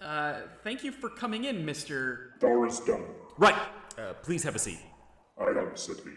[0.00, 2.38] Uh, thank you for coming in, Mr.
[2.40, 3.04] Thor is done.
[3.38, 3.54] Right.
[3.98, 4.78] Uh, please have a seat.
[5.40, 6.10] I am City.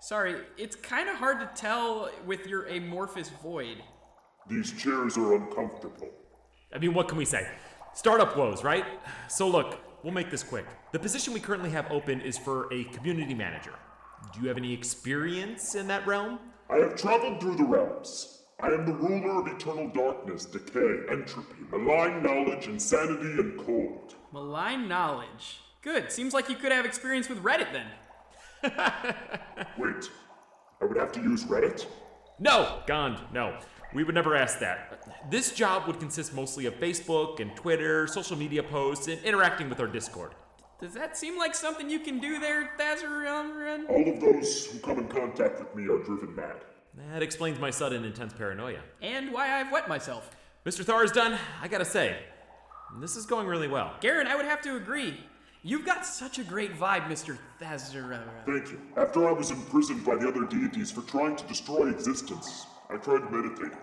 [0.00, 3.78] Sorry, it's kind of hard to tell with your amorphous void.
[4.48, 6.08] These chairs are uncomfortable.
[6.72, 7.48] I mean, what can we say?
[7.94, 8.84] Startup woes, right?
[9.28, 10.66] So, look, we'll make this quick.
[10.92, 13.74] The position we currently have open is for a community manager.
[14.32, 16.38] Do you have any experience in that realm?
[16.70, 18.37] I have traveled through the realms.
[18.60, 24.16] I am the ruler of eternal darkness, decay, entropy, malign knowledge, insanity, and cold.
[24.32, 25.60] Malign knowledge.
[25.80, 26.10] Good.
[26.10, 27.86] Seems like you could have experience with Reddit then.
[29.78, 30.10] Wait,
[30.82, 31.86] I would have to use Reddit?
[32.40, 33.56] No, Gond, no.
[33.94, 35.04] We would never ask that.
[35.30, 39.78] This job would consist mostly of Facebook and Twitter, social media posts, and interacting with
[39.78, 40.34] our Discord.
[40.80, 43.88] Does that seem like something you can do there, Tharizdun?
[43.88, 46.56] All of those who come in contact with me are driven mad.
[47.12, 48.80] That explains my sudden intense paranoia.
[49.00, 50.30] And why I've wet myself.
[50.66, 50.84] Mr.
[50.84, 52.16] Tharizdun, I gotta say,
[53.00, 53.94] this is going really well.
[54.00, 55.20] Garen, I would have to agree.
[55.62, 57.38] You've got such a great vibe, Mr.
[57.60, 58.22] Tharizdun.
[58.46, 58.80] Thank you.
[58.96, 63.30] After I was imprisoned by the other deities for trying to destroy existence, I tried
[63.30, 63.78] meditating.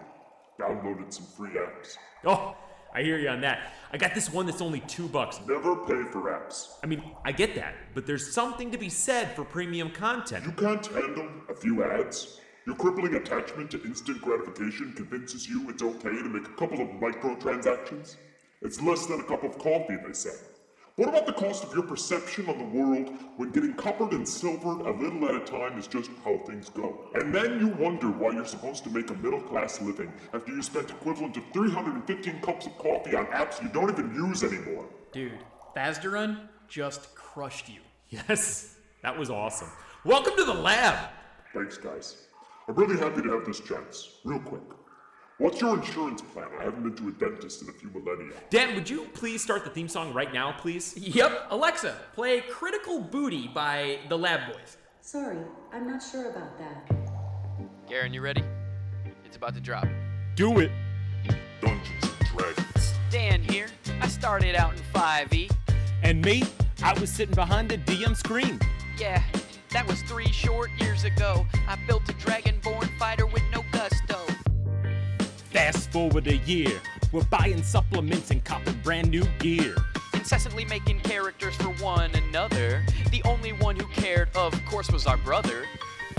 [0.59, 1.97] Downloaded some free apps.
[2.25, 2.55] Oh,
[2.93, 3.73] I hear you on that.
[3.91, 5.39] I got this one that's only two bucks.
[5.45, 6.69] Never pay for apps.
[6.81, 10.45] I mean, I get that, but there's something to be said for premium content.
[10.45, 12.39] You can't handle a few ads?
[12.65, 16.87] Your crippling attachment to instant gratification convinces you it's okay to make a couple of
[16.99, 18.15] microtransactions?
[18.63, 20.33] It's less than a cup of coffee, they say.
[20.95, 24.81] What about the cost of your perception on the world when getting coppered and silvered
[24.81, 27.07] a little at a time is just how things go?
[27.13, 30.63] And then you wonder why you're supposed to make a middle class living after you
[30.63, 34.87] spent equivalent to 315 cups of coffee on apps you don't even use anymore.
[35.11, 35.37] Dude,
[35.75, 37.81] Tharizdun just crushed you.
[38.09, 39.69] Yes, that was awesome.
[40.03, 41.09] Welcome to the lab.
[41.53, 42.24] Thanks, guys.
[42.67, 44.09] I'm really happy to have this chance.
[44.23, 44.63] Real quick.
[45.37, 46.47] What's your insurance plan?
[46.59, 48.33] I haven't been to a dentist in a few millennia.
[48.49, 50.97] Dan, would you please start the theme song right now, please?
[50.97, 54.77] Yep, Alexa, play Critical Booty by the Lab Boys.
[55.01, 55.37] Sorry,
[55.73, 56.89] I'm not sure about that.
[57.87, 58.43] Garen, you ready?
[59.25, 59.87] It's about to drop.
[60.35, 60.71] Do it.
[61.61, 62.93] Dungeons and Dragons.
[63.11, 63.67] Dan here.
[64.01, 65.51] I started out in 5e.
[66.01, 66.43] And me,
[66.81, 68.59] I was sitting behind the DM screen.
[68.97, 69.21] Yeah,
[69.75, 71.45] that was three short years ago.
[71.67, 74.15] I built a dragonborn fighter with no gusto.
[75.51, 76.79] Fast forward a year,
[77.11, 79.75] we're buying supplements and copping brand new gear.
[80.13, 82.85] Incessantly making characters for one another.
[83.11, 85.65] The only one who cared, of course, was our brother.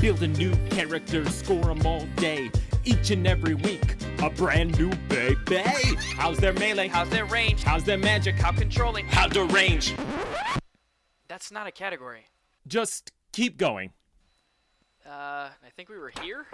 [0.03, 2.51] Building new characters, score 'em all day.
[2.85, 5.63] Each and every week, a brand new baby.
[6.15, 6.89] How's their melee?
[6.89, 7.63] How's their range?
[7.63, 8.35] How's their magic?
[8.35, 9.07] How controlling?
[9.07, 9.95] How deranged?
[11.27, 12.27] That's not a category.
[12.67, 13.93] Just keep going.
[15.05, 16.47] Uh, I think we were here?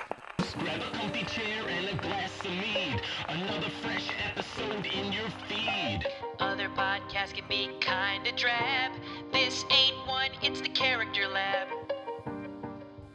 [0.58, 3.00] Grab a comfy chair and a glass of mead.
[3.28, 6.00] Another fresh episode in your feed.
[6.40, 8.92] Other podcasts can be kinda drab.
[9.32, 11.68] This ain't one, it's the Character Lab.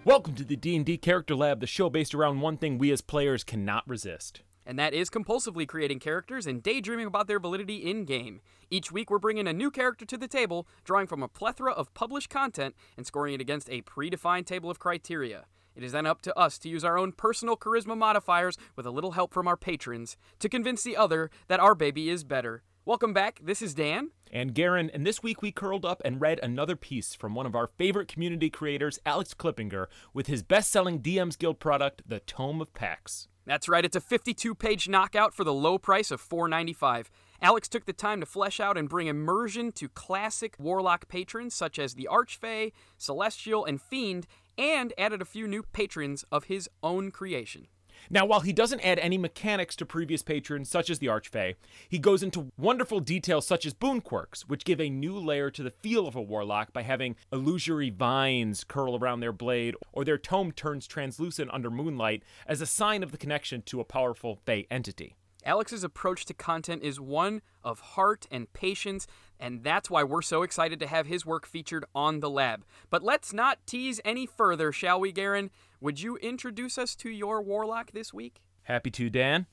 [0.06, 3.44] Welcome to the D&D Character Lab, the show based around one thing we as players
[3.44, 4.44] cannot resist.
[4.68, 8.42] And that is compulsively creating characters and daydreaming about their validity in game.
[8.70, 11.94] Each week, we're bringing a new character to the table, drawing from a plethora of
[11.94, 15.46] published content and scoring it against a predefined table of criteria.
[15.74, 18.92] It is then up to us to use our own personal charisma modifiers with a
[18.92, 22.64] little help from our patrons to convince the other that our baby is better.
[22.84, 23.40] Welcome back.
[23.42, 24.12] This is Dan.
[24.34, 27.56] And Garen, and this week we curled up and read another piece from one of
[27.56, 32.60] our favorite community creators, Alex Klippinger, with his best selling DM's Guild product, The Tome
[32.60, 33.30] of Pacts.
[33.48, 37.06] That's right, it's a 52 page knockout for the low price of $4.95.
[37.42, 41.80] Alex took the time to flesh out and bring immersion to classic Warlock patrons such
[41.80, 44.28] as the Archfey, Celestial, and Fiend,
[44.58, 47.68] and added a few new patrons of his own creation.
[48.10, 51.56] Now, while he doesn't add any mechanics to previous patrons, such as the Archfey,
[51.90, 55.64] he goes into wonderful details such as boon quirks, which give a new layer to
[55.64, 60.18] the feel of a warlock by having illusory vines curl around their blade, or their
[60.18, 64.68] tome turns translucent under moonlight as a sign of the connection to a powerful Fey
[64.70, 65.16] entity.
[65.46, 69.08] Alex's approach to content is one of heart and patience,
[69.40, 72.66] and that's why we're so excited to have his work featured on the lab.
[72.90, 75.50] But let's not tease any further, shall we, Garen?
[75.80, 78.42] Would you introduce us to your warlock this week?
[78.64, 79.46] Happy to, Dan.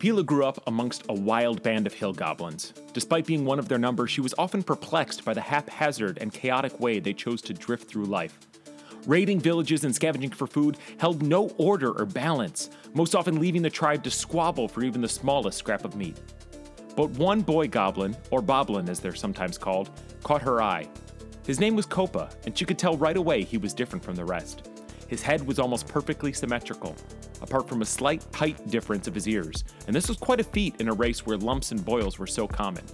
[0.00, 2.74] Pila grew up amongst a wild band of hill goblins.
[2.92, 6.80] Despite being one of their number, she was often perplexed by the haphazard and chaotic
[6.80, 8.36] way they chose to drift through life.
[9.06, 13.70] Raiding villages and scavenging for food held no order or balance, most often leaving the
[13.70, 16.20] tribe to squabble for even the smallest scrap of meat.
[16.96, 19.90] But one boy goblin, or boblin as they're sometimes called,
[20.24, 20.88] caught her eye.
[21.46, 24.24] His name was Copa, and she could tell right away he was different from the
[24.24, 24.68] rest.
[25.08, 26.96] His head was almost perfectly symmetrical,
[27.42, 30.76] apart from a slight height difference of his ears, and this was quite a feat
[30.80, 32.84] in a race where lumps and boils were so common.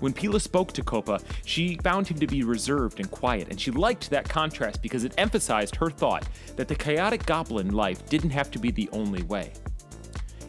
[0.00, 3.70] When Pila spoke to Copa, she found him to be reserved and quiet, and she
[3.70, 8.50] liked that contrast because it emphasized her thought that the chaotic goblin life didn't have
[8.50, 9.52] to be the only way.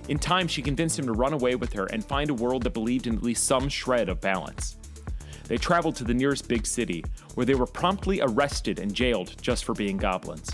[0.07, 2.73] In time, she convinced him to run away with her and find a world that
[2.73, 4.78] believed in at least some shred of balance.
[5.49, 7.03] They traveled to the nearest big city,
[7.33, 10.51] where they were promptly arrested and jailed just for being goblins.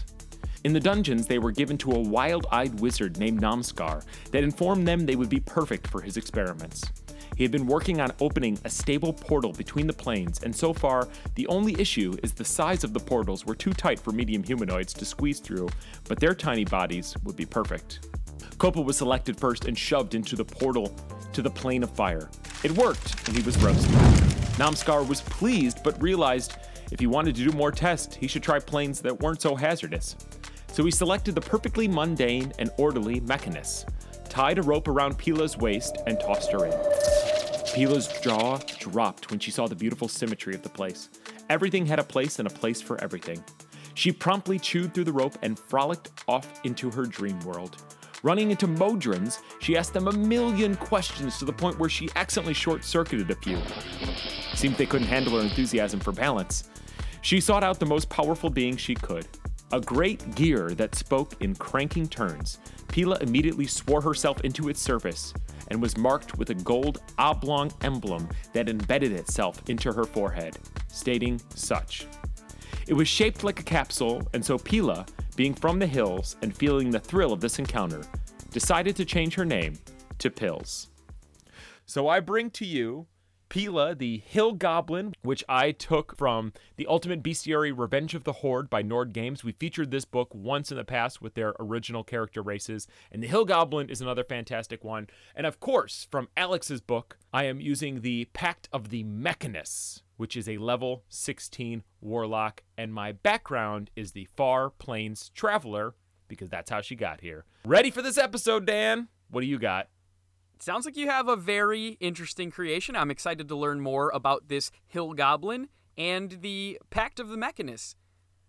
[0.63, 4.87] In the dungeons, they were given to a wild eyed wizard named Namskar that informed
[4.87, 6.81] them they would be perfect for his experiments.
[7.35, 11.09] He had been working on opening a stable portal between the planes, and so far,
[11.35, 14.93] the only issue is the size of the portals were too tight for medium humanoids
[14.93, 15.67] to squeeze through,
[16.07, 18.07] but their tiny bodies would be perfect.
[18.57, 20.95] Copa was selected first and shoved into the portal
[21.33, 22.29] to the plane of fire.
[22.63, 24.44] It worked, and he was roasted.
[24.57, 26.57] Namskar was pleased, but realized
[26.91, 30.15] if he wanted to do more tests, he should try planes that weren't so hazardous.
[30.71, 33.85] So he selected the perfectly mundane and orderly Mechanus,
[34.29, 36.73] tied a rope around Pila's waist, and tossed her in.
[37.73, 41.09] Pila's jaw dropped when she saw the beautiful symmetry of the place.
[41.49, 43.43] Everything had a place and a place for everything.
[43.93, 47.81] She promptly chewed through the rope and frolicked off into her dream world.
[48.25, 52.55] Running into Modrons, she asked them a million questions to the point where she accidentally
[52.55, 53.59] short circuited a few.
[54.55, 56.67] Seemed they couldn't handle her enthusiasm for balance.
[57.21, 59.27] She sought out the most powerful being she could
[59.71, 62.57] a great gear that spoke in cranking turns.
[62.87, 65.31] Pila immediately swore herself into its service
[65.67, 70.57] and was marked with a gold oblong emblem that embedded itself into her forehead,
[70.87, 72.07] stating such.
[72.87, 76.89] It was shaped like a capsule, and so Pila, being from the hills and feeling
[76.89, 78.01] the thrill of this encounter,
[78.51, 79.77] decided to change her name
[80.17, 80.89] to Pills.
[81.85, 83.05] So I bring to you
[83.49, 88.69] Pila, the Hill Goblin, which I took from The Ultimate Bestiary Revenge of the Horde
[88.69, 89.43] by Nord Games.
[89.43, 93.27] We featured this book once in the past with their original character races, and the
[93.27, 95.07] Hill Goblin is another fantastic one.
[95.35, 100.35] And of course, from Alex's book, I am using the Pact of the Mechanus, which
[100.35, 105.95] is a level 16 warlock, and my background is the Far Plains Traveler,
[106.27, 107.45] because that's how she got here.
[107.65, 109.07] Ready for this episode, Dan?
[109.29, 109.89] What do you got?
[110.59, 112.95] Sounds like you have a very interesting creation.
[112.95, 115.67] I'm excited to learn more about this Hill Goblin
[115.97, 117.95] and the Pact of the Mechanus.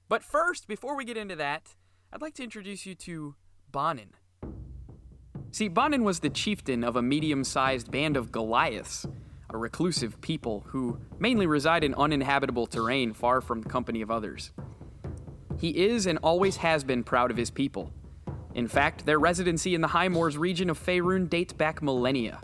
[0.08, 1.74] But first, before we get into that,
[2.12, 3.34] I'd like to introduce you to
[3.70, 4.10] Bonin.
[5.50, 9.06] See, Bonin was the chieftain of a medium sized band of Goliaths,
[9.50, 14.52] a reclusive people who mainly reside in uninhabitable terrain far from the company of others.
[15.58, 17.92] He is and always has been proud of his people.
[18.56, 22.40] In fact, their residency in the High Moors region of Faerun dates back millennia.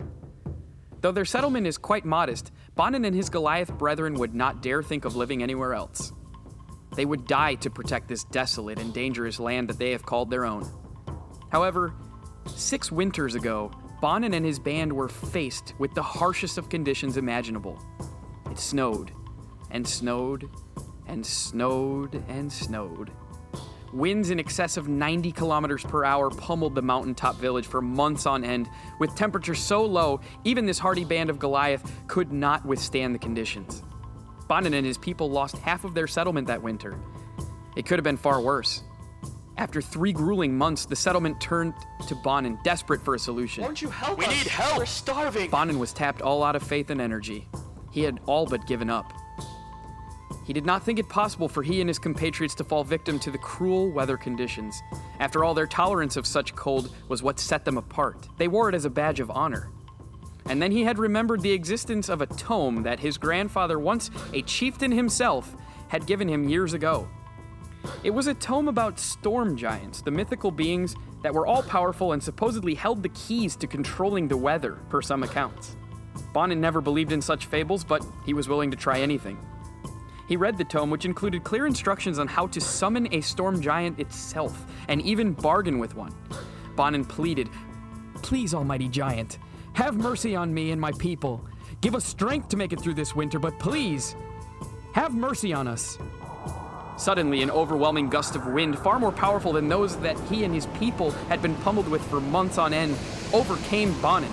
[1.01, 5.05] Though their settlement is quite modest, Bonin and his Goliath brethren would not dare think
[5.05, 6.13] of living anywhere else.
[6.95, 10.45] They would die to protect this desolate and dangerous land that they have called their
[10.45, 10.69] own.
[11.51, 11.95] However,
[12.45, 17.81] six winters ago, Bonin and his band were faced with the harshest of conditions imaginable.
[18.51, 19.11] It snowed,
[19.71, 20.47] and snowed,
[21.07, 23.11] and snowed, and snowed.
[23.93, 28.43] Winds in excess of 90 kilometers per hour pummeled the mountaintop village for months on
[28.43, 28.67] end,
[28.99, 33.83] with temperatures so low, even this hardy band of Goliath could not withstand the conditions.
[34.47, 36.97] Bonin and his people lost half of their settlement that winter.
[37.75, 38.81] It could have been far worse.
[39.57, 41.75] After three grueling months, the settlement turned
[42.07, 43.63] to Bonin, desperate for a solution.
[43.63, 44.31] Won't you help We us?
[44.31, 44.79] need help.
[44.79, 45.51] We're starving.
[45.51, 47.47] Bonin was tapped all out of faith and energy.
[47.91, 49.13] He had all but given up.
[50.45, 53.31] He did not think it possible for he and his compatriots to fall victim to
[53.31, 54.81] the cruel weather conditions.
[55.19, 58.27] After all, their tolerance of such cold was what set them apart.
[58.37, 59.69] They wore it as a badge of honor.
[60.45, 64.41] And then he had remembered the existence of a tome that his grandfather, once a
[64.41, 65.55] chieftain himself,
[65.87, 67.07] had given him years ago.
[68.03, 72.21] It was a tome about storm giants, the mythical beings that were all powerful and
[72.21, 75.77] supposedly held the keys to controlling the weather, per some accounts.
[76.33, 79.37] Bonin never believed in such fables, but he was willing to try anything.
[80.27, 83.99] He read the tome, which included clear instructions on how to summon a storm giant
[83.99, 86.13] itself, and even bargain with one.
[86.75, 87.49] Bonin pleaded,
[88.21, 89.37] Please, Almighty Giant,
[89.73, 91.45] have mercy on me and my people.
[91.81, 94.15] Give us strength to make it through this winter, but please,
[94.93, 95.97] have mercy on us.
[96.97, 100.67] Suddenly, an overwhelming gust of wind, far more powerful than those that he and his
[100.79, 102.95] people had been pummeled with for months on end,
[103.33, 104.31] overcame Bonin.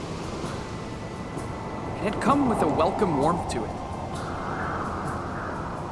[1.97, 3.79] It had come with a welcome warmth to it.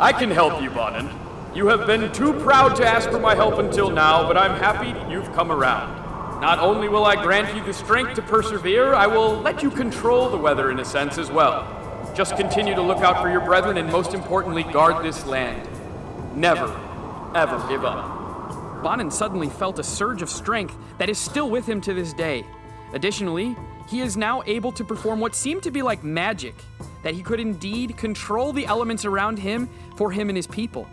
[0.00, 1.10] I can help you, Bonin.
[1.56, 4.94] You have been too proud to ask for my help until now, but I'm happy
[5.12, 6.40] you've come around.
[6.40, 10.28] Not only will I grant you the strength to persevere, I will let you control
[10.28, 11.66] the weather in a sense as well.
[12.14, 15.68] Just continue to look out for your brethren and most importantly, guard this land.
[16.36, 16.68] Never,
[17.34, 18.82] ever give up.
[18.84, 22.46] Bonin suddenly felt a surge of strength that is still with him to this day.
[22.92, 23.56] Additionally,
[23.88, 26.54] he is now able to perform what seemed to be like magic,
[27.08, 30.86] that he could indeed control the elements around him for him and his people.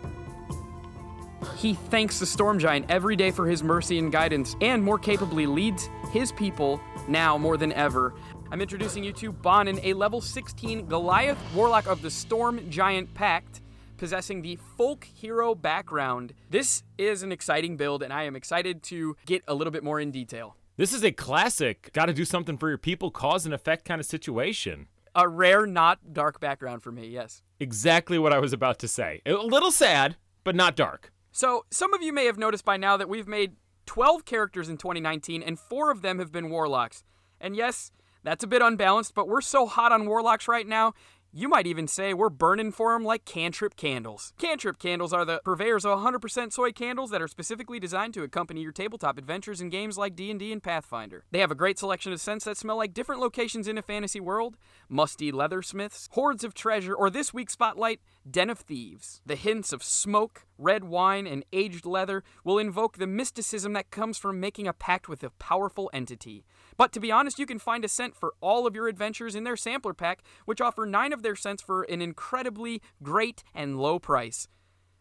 [1.58, 5.44] He thanks the Storm Giant every day for his mercy and guidance, and more capably
[5.44, 8.14] leads his people now more than ever.
[8.50, 13.60] I'm introducing you to Bonin, a level 16 Goliath Warlock of the Storm Giant Pact,
[13.98, 16.32] possessing the folk hero background.
[16.48, 20.00] This is an exciting build, and I am excited to get a little bit more
[20.00, 20.56] in detail.
[20.78, 24.06] This is a classic, gotta do something for your people, cause and effect kind of
[24.06, 24.86] situation.
[25.18, 27.42] A rare, not dark background for me, yes.
[27.58, 29.22] Exactly what I was about to say.
[29.24, 31.10] A little sad, but not dark.
[31.32, 33.56] So, some of you may have noticed by now that we've made
[33.86, 37.02] 12 characters in 2019, and four of them have been warlocks.
[37.40, 37.92] And yes,
[38.24, 40.92] that's a bit unbalanced, but we're so hot on warlocks right now,
[41.36, 44.32] you might even say we're burning for them like cantrip candles.
[44.38, 48.62] Cantrip candles are the purveyors of 100% soy candles that are specifically designed to accompany
[48.62, 51.24] your tabletop adventures in games like D&D and Pathfinder.
[51.32, 54.18] They have a great selection of scents that smell like different locations in a fantasy
[54.18, 54.56] world,
[54.88, 59.20] musty leathersmiths, hoards of treasure, or this week's spotlight, den of thieves.
[59.26, 64.16] The hints of smoke, red wine, and aged leather will invoke the mysticism that comes
[64.16, 66.46] from making a pact with a powerful entity.
[66.76, 69.44] But to be honest, you can find a scent for all of your adventures in
[69.44, 73.98] their sampler pack, which offer nine of their scents for an incredibly great and low
[73.98, 74.48] price.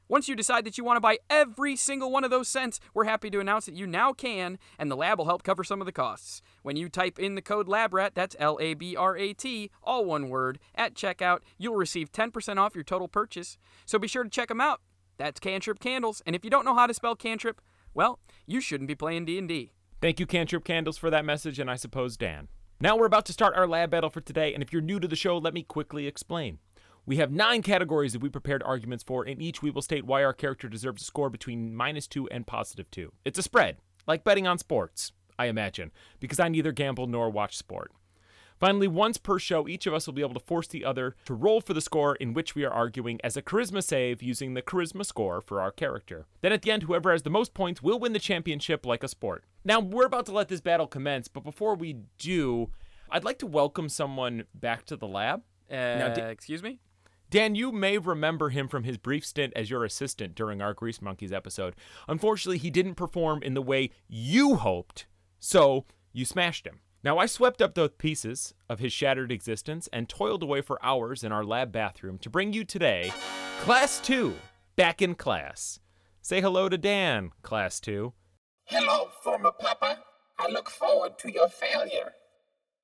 [0.07, 3.05] Once you decide that you want to buy every single one of those scents, we're
[3.05, 5.87] happy to announce that you now can, and the lab will help cover some of
[5.87, 6.43] the costs.
[6.61, 10.05] When you type in the code LABRAT, that's L A B R A T, all
[10.05, 13.57] one word, at checkout, you'll receive 10% off your total purchase.
[13.87, 14.81] So be sure to check them out.
[15.17, 17.59] That's Cantrip Candles, and if you don't know how to spell cantrip,
[17.95, 19.71] well, you shouldn't be playing D&D.
[20.01, 22.49] Thank you, Cantrip Candles, for that message, and I suppose Dan.
[22.81, 25.07] Now we're about to start our lab battle for today, and if you're new to
[25.07, 26.59] the show, let me quickly explain.
[27.05, 30.23] We have nine categories that we prepared arguments for, and each we will state why
[30.23, 33.13] our character deserves a score between minus two and positive two.
[33.23, 37.55] It's a spread, like betting on sports, I imagine, because I neither gamble nor watch
[37.55, 37.91] sport.
[38.59, 41.33] Finally, once per show, each of us will be able to force the other to
[41.33, 44.61] roll for the score in which we are arguing as a charisma save using the
[44.61, 46.25] charisma score for our character.
[46.41, 49.07] Then at the end, whoever has the most points will win the championship like a
[49.09, 49.43] sport.
[49.65, 52.69] Now, we're about to let this battle commence, but before we do,
[53.09, 55.41] I'd like to welcome someone back to the lab.
[55.69, 56.79] Uh, Now, di- excuse me?
[57.29, 61.01] Dan, you may remember him from his brief stint as your assistant during our Grease
[61.01, 61.75] Monkeys episode.
[62.07, 65.07] Unfortunately, he didn't perform in the way you hoped,
[65.39, 66.79] so you smashed him.
[67.05, 71.23] Now, I swept up the pieces of his shattered existence and toiled away for hours
[71.23, 73.13] in our lab bathroom to bring you today
[73.61, 74.33] Class 2,
[74.75, 75.79] back in class.
[76.23, 78.11] Say hello to Dan, Class 2.
[78.63, 79.99] Hello, former Papa.
[80.39, 82.13] I look forward to your failure.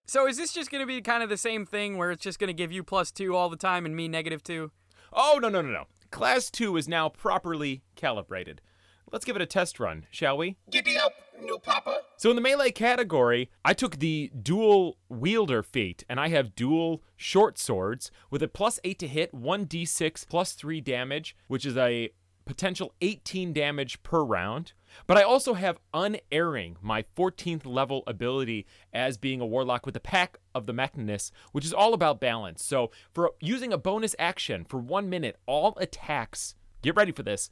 [0.06, 2.38] So is this just going to be kind of the same thing where it's just
[2.38, 4.70] going to give you plus two all the time and me negative two?
[5.12, 5.86] Oh, no, no, no, no.
[6.12, 8.62] Class 2 is now properly calibrated.
[9.12, 10.56] Let's give it a test run, shall we?
[10.70, 11.98] Giddy up, new Papa.
[12.16, 17.04] So in the melee category, I took the dual wielder feat, and I have dual
[17.18, 22.12] short swords with a plus 8 to hit, 1d6 plus 3 damage, which is a
[22.46, 24.72] potential 18 damage per round.
[25.08, 30.00] But I also have Unerring, my 14th level ability as being a warlock with the
[30.00, 32.64] Pact of the Mechanus, which is all about balance.
[32.64, 37.50] So for using a bonus action for one minute, all attacks, get ready for this,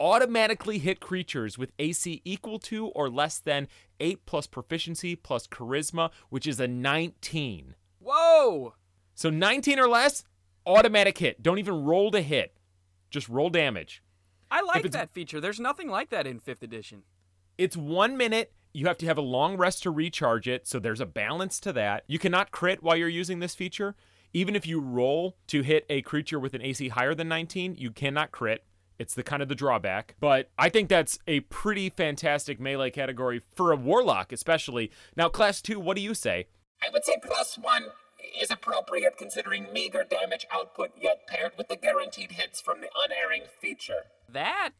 [0.00, 3.68] automatically hit creatures with AC equal to or less than
[4.00, 7.74] 8 plus proficiency plus charisma, which is a 19.
[8.00, 8.74] Whoa!
[9.14, 10.24] So 19 or less,
[10.66, 11.42] automatic hit.
[11.42, 12.56] Don't even roll to hit.
[13.10, 14.02] Just roll damage.
[14.50, 15.40] I like that feature.
[15.40, 17.02] There's nothing like that in 5th edition.
[17.58, 18.52] It's one minute.
[18.72, 21.72] You have to have a long rest to recharge it, so there's a balance to
[21.74, 22.04] that.
[22.06, 23.94] You cannot crit while you're using this feature.
[24.32, 27.90] Even if you roll to hit a creature with an AC higher than 19, you
[27.90, 28.64] cannot crit.
[29.00, 30.14] It's the kind of the drawback.
[30.20, 34.90] But I think that's a pretty fantastic melee category for a warlock, especially.
[35.16, 36.48] Now, class two, what do you say?
[36.86, 37.86] I would say plus one
[38.38, 43.44] is appropriate considering meager damage output, yet paired with the guaranteed hits from the unerring
[43.58, 44.04] feature.
[44.28, 44.74] That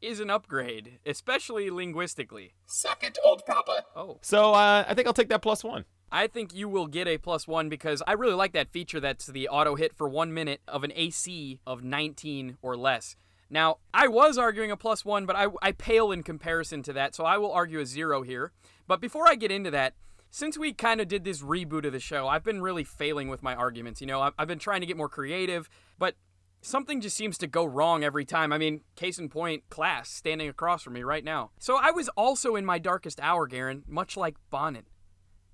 [0.00, 2.54] is an upgrade, especially linguistically.
[2.66, 3.84] Suck it, old Papa.
[3.94, 4.18] Oh.
[4.22, 5.84] So uh, I think I'll take that plus one.
[6.14, 9.26] I think you will get a plus one because I really like that feature that's
[9.26, 13.16] the auto hit for one minute of an AC of 19 or less.
[13.48, 17.14] Now, I was arguing a plus one, but I, I pale in comparison to that,
[17.14, 18.52] so I will argue a zero here.
[18.86, 19.94] But before I get into that,
[20.30, 23.42] since we kind of did this reboot of the show, I've been really failing with
[23.42, 24.02] my arguments.
[24.02, 26.14] You know, I've, been trying to get more creative, but
[26.60, 28.52] something just seems to go wrong every time.
[28.52, 31.52] I mean, case in point, class standing across from me right now.
[31.58, 34.84] So I was also in my darkest hour, Garen, much like Bonin.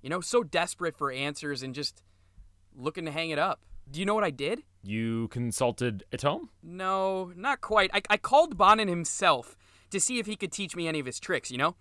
[0.01, 2.01] You know, so desperate for answers and just
[2.75, 3.61] looking to hang it up.
[3.91, 4.63] Do you know what I did?
[4.83, 6.49] You consulted Atome?
[6.63, 7.89] No, not quite.
[7.93, 9.57] I, I called Bonin himself
[9.89, 11.75] to see if he could teach me any of his tricks, you know?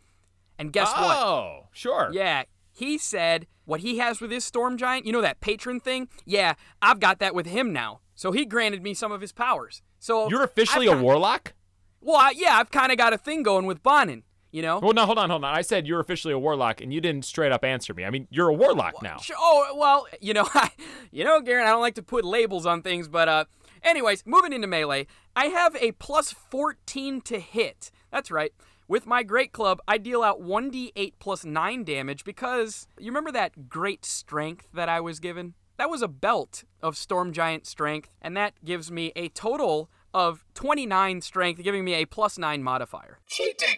[0.58, 1.16] And guess what?
[1.16, 2.08] Oh, sure.
[2.12, 6.08] Yeah, he said what he has with his storm giant, you know that patron thing?
[6.24, 8.00] Yeah, I've got that with him now.
[8.14, 9.82] So he granted me some of his powers.
[10.00, 11.54] So You're officially I've a got- warlock?
[12.00, 14.78] Well, I, yeah, I've kind of got a thing going with Bonin, you know?
[14.78, 15.54] Well, no, hold on, hold on.
[15.54, 18.04] I said you're officially a warlock, and you didn't straight up answer me.
[18.04, 19.18] I mean, you're a warlock now.
[19.18, 20.48] Sure- Oh, well, you know,
[21.10, 23.44] you know, Garen, I don't like to put labels on things, but uh
[23.82, 27.90] anyways, moving into melee, I have a plus 14 to hit.
[28.10, 28.52] That's right.
[28.88, 33.68] With my great club, I deal out 1d8 plus 9 damage because you remember that
[33.68, 35.54] great strength that I was given?
[35.76, 40.44] That was a belt of Storm Giant strength, and that gives me a total of
[40.54, 43.18] 29 strength, giving me a plus 9 modifier.
[43.28, 43.76] Cheating!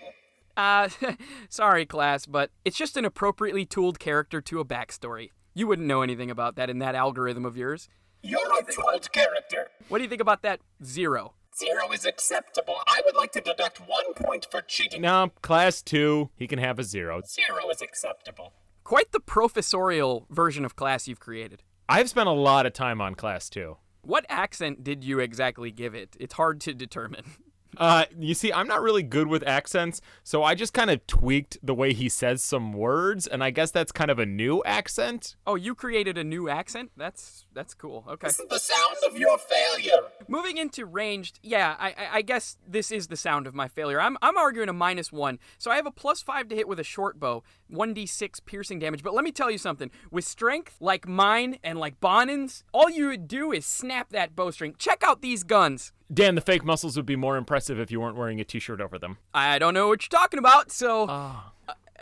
[0.56, 0.88] Uh,
[1.48, 5.30] sorry, class, but it's just an appropriately tooled character to a backstory.
[5.54, 7.88] You wouldn't know anything about that in that algorithm of yours.
[8.22, 9.68] You're a tooled character.
[9.88, 11.34] What do you think about that zero?
[11.56, 12.76] Zero is acceptable.
[12.86, 15.02] I would like to deduct one point for cheating.
[15.02, 17.22] No, class two, he can have a zero.
[17.26, 18.52] Zero is acceptable.
[18.84, 21.62] Quite the professorial version of class you've created.
[21.88, 23.76] I've spent a lot of time on class two.
[24.02, 26.16] What accent did you exactly give it?
[26.20, 27.24] It's hard to determine.
[27.76, 31.58] Uh, you see, I'm not really good with accents, so I just kind of tweaked
[31.62, 35.36] the way he says some words, and I guess that's kind of a new accent.
[35.46, 36.90] Oh, you created a new accent?
[36.96, 38.04] That's that's cool.
[38.08, 38.28] Okay.
[38.28, 40.00] This is the sound of your failure.
[40.28, 44.00] Moving into ranged, yeah, I, I, I guess this is the sound of my failure.
[44.00, 46.80] I'm, I'm arguing a minus one, so I have a plus five to hit with
[46.80, 49.02] a short bow, 1d6 piercing damage.
[49.02, 53.08] But let me tell you something: with strength like mine and like Bonin's, all you
[53.08, 54.74] would do is snap that bowstring.
[54.76, 55.92] Check out these guns.
[56.12, 58.98] Dan, the fake muscles would be more impressive if you weren't wearing a t-shirt over
[58.98, 59.18] them.
[59.32, 61.34] I don't know what you're talking about, so uh,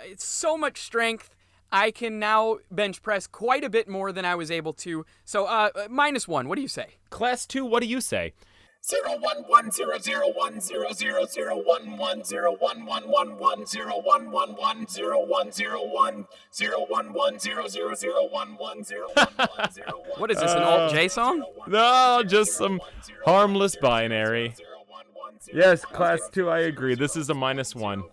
[0.04, 1.34] it's so much strength.
[1.70, 5.04] I can now bench press quite a bit more than I was able to.
[5.26, 6.48] So, uh, uh, minus one.
[6.48, 6.96] What do you say?
[7.10, 8.32] Class two, what do you say?
[8.80, 13.36] Zero one one zero zero one zero zero zero one one zero one one one
[13.36, 18.26] one zero one one one zero one zero one zero one one zero zero zero
[18.30, 20.20] one one zero one one zero one.
[20.20, 21.44] What is this, an alt J song?
[21.66, 22.80] No, just some
[23.26, 24.54] harmless binary.
[25.52, 26.94] Yes, class two, I agree.
[26.94, 28.04] This is a minus one.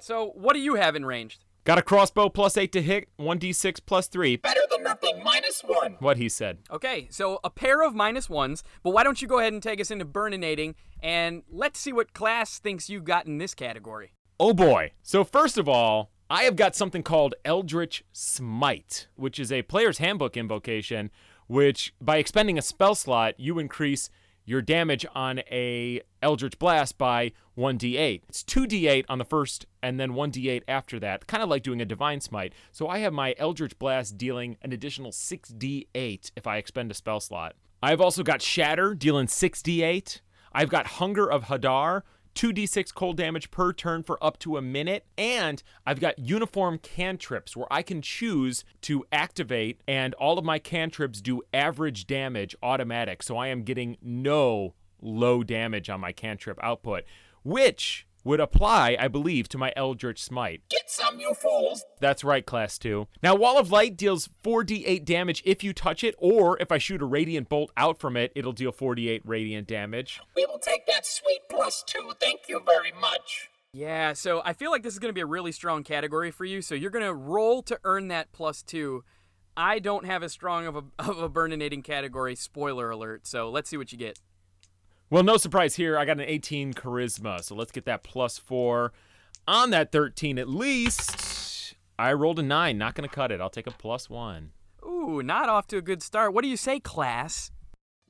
[0.00, 1.45] So, what do you have in ranged?
[1.66, 4.36] Got a crossbow plus eight to hit, 1d6 plus three.
[4.36, 5.20] Better than nothing.
[5.24, 5.96] Minus one.
[5.98, 6.58] What he said.
[6.70, 9.80] Okay, so a pair of minus ones, but why don't you go ahead and take
[9.80, 14.12] us into burninating and let's see what class thinks you got in this category.
[14.38, 14.92] Oh boy.
[15.02, 19.98] So, first of all, I have got something called Eldritch Smite, which is a player's
[19.98, 21.10] handbook invocation,
[21.48, 24.08] which by expending a spell slot, you increase
[24.46, 28.22] your damage on a Eldritch Blast by 1d8.
[28.28, 31.84] It's 2d8 on the first and then 1d8 after that, kind of like doing a
[31.84, 32.54] Divine Smite.
[32.72, 37.20] So I have my Eldritch Blast dealing an additional 6d8 if I expend a spell
[37.20, 37.56] slot.
[37.82, 40.20] I've also got Shatter dealing 6d8.
[40.52, 42.02] I've got Hunger of Hadar,
[42.36, 45.06] 2d6 cold damage per turn for up to a minute.
[45.18, 50.58] And I've got uniform cantrips where I can choose to activate, and all of my
[50.58, 53.22] cantrips do average damage automatic.
[53.22, 57.04] So I am getting no low damage on my cantrip output,
[57.42, 60.62] which would apply, I believe, to my Eldritch Smite.
[60.68, 61.84] Get some, you fools.
[62.00, 63.06] That's right, Class 2.
[63.22, 67.00] Now, Wall of Light deals 4d8 damage if you touch it, or if I shoot
[67.00, 70.20] a Radiant Bolt out from it, it'll deal 48 Radiant damage.
[70.34, 72.12] We will take that sweet plus two.
[72.20, 73.48] Thank you very much.
[73.72, 76.44] Yeah, so I feel like this is going to be a really strong category for
[76.44, 79.04] you, so you're going to roll to earn that plus two.
[79.56, 83.70] I don't have as strong of a, of a burninating category, spoiler alert, so let's
[83.70, 84.18] see what you get.
[85.08, 85.96] Well, no surprise here.
[85.96, 88.92] I got an 18 charisma, so let's get that plus four.
[89.46, 92.76] On that 13 at least, I rolled a nine.
[92.76, 93.40] Not going to cut it.
[93.40, 94.50] I'll take a plus one.
[94.84, 96.34] Ooh, not off to a good start.
[96.34, 97.52] What do you say, class?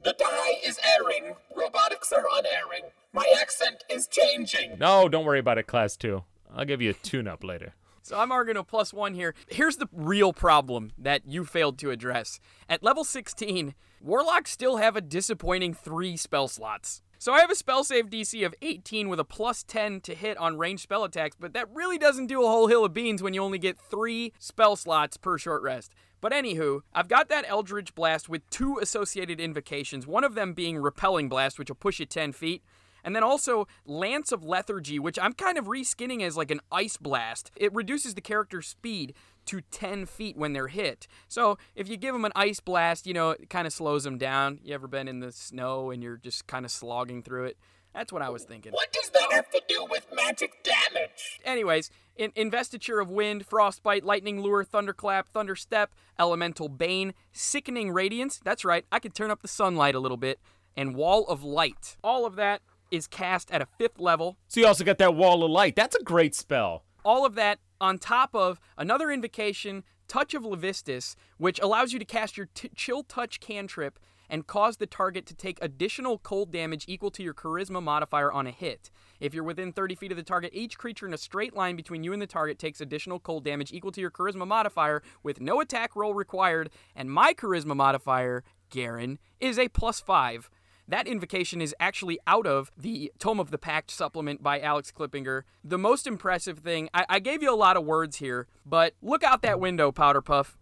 [0.03, 1.35] The die is erring.
[1.55, 2.91] Robotics are unerring.
[3.13, 4.79] My accent is changing.
[4.79, 6.25] No, don't worry about it, class two.
[6.55, 7.75] I'll give you a tune up later.
[8.03, 9.35] So I'm arguing a plus one here.
[9.49, 12.39] Here's the real problem that you failed to address.
[12.69, 17.03] At level 16, Warlocks still have a disappointing three spell slots.
[17.19, 20.37] So I have a spell save DC of 18 with a plus 10 to hit
[20.37, 23.33] on ranged spell attacks, but that really doesn't do a whole hill of beans when
[23.33, 25.95] you only get three spell slots per short rest.
[26.21, 30.77] But anywho, I've got that Eldritch Blast with two associated invocations, one of them being
[30.77, 32.63] Repelling Blast, which will push you 10 feet,
[33.03, 36.97] and then also Lance of Lethargy, which I'm kind of reskinning as like an ice
[36.97, 37.51] blast.
[37.57, 39.15] It reduces the character's speed
[39.47, 41.07] to 10 feet when they're hit.
[41.29, 44.19] So if you give them an ice blast, you know, it kind of slows them
[44.19, 44.61] down.
[44.63, 47.57] You ever been in the snow and you're just kind of slogging through it?
[47.95, 48.73] That's what I was thinking.
[48.73, 51.41] What does that have to do with magic damage?
[51.47, 58.39] Anyways, in Investiture of Wind, Frostbite, Lightning Lure, Thunderclap, Thunderstep, Elemental Bane, Sickening Radiance.
[58.45, 60.39] That's right, I could turn up the sunlight a little bit.
[60.77, 61.97] And Wall of Light.
[62.05, 64.37] All of that is cast at a fifth level.
[64.47, 65.75] So you also got that wall of light.
[65.75, 66.85] That's a great spell.
[67.03, 72.05] All of that on top of another invocation, Touch of Levistus, which allows you to
[72.05, 76.85] cast your t- Chill Touch cantrip and cause the target to take additional cold damage
[76.89, 78.91] equal to your charisma modifier on a hit.
[79.21, 82.05] If you're within 30 feet of the target, each creature in a straight line between
[82.05, 85.61] you and the target takes additional cold damage equal to your charisma modifier with no
[85.61, 90.51] attack roll required, and my charisma modifier, Garen, is a plus 5.
[90.89, 95.43] That invocation is actually out of the Tome of the Pact supplement by Alex Klippinger.
[95.65, 99.25] The most impressive thing, I, I gave you a lot of words here, but look
[99.25, 100.57] out that window, Powder Puff.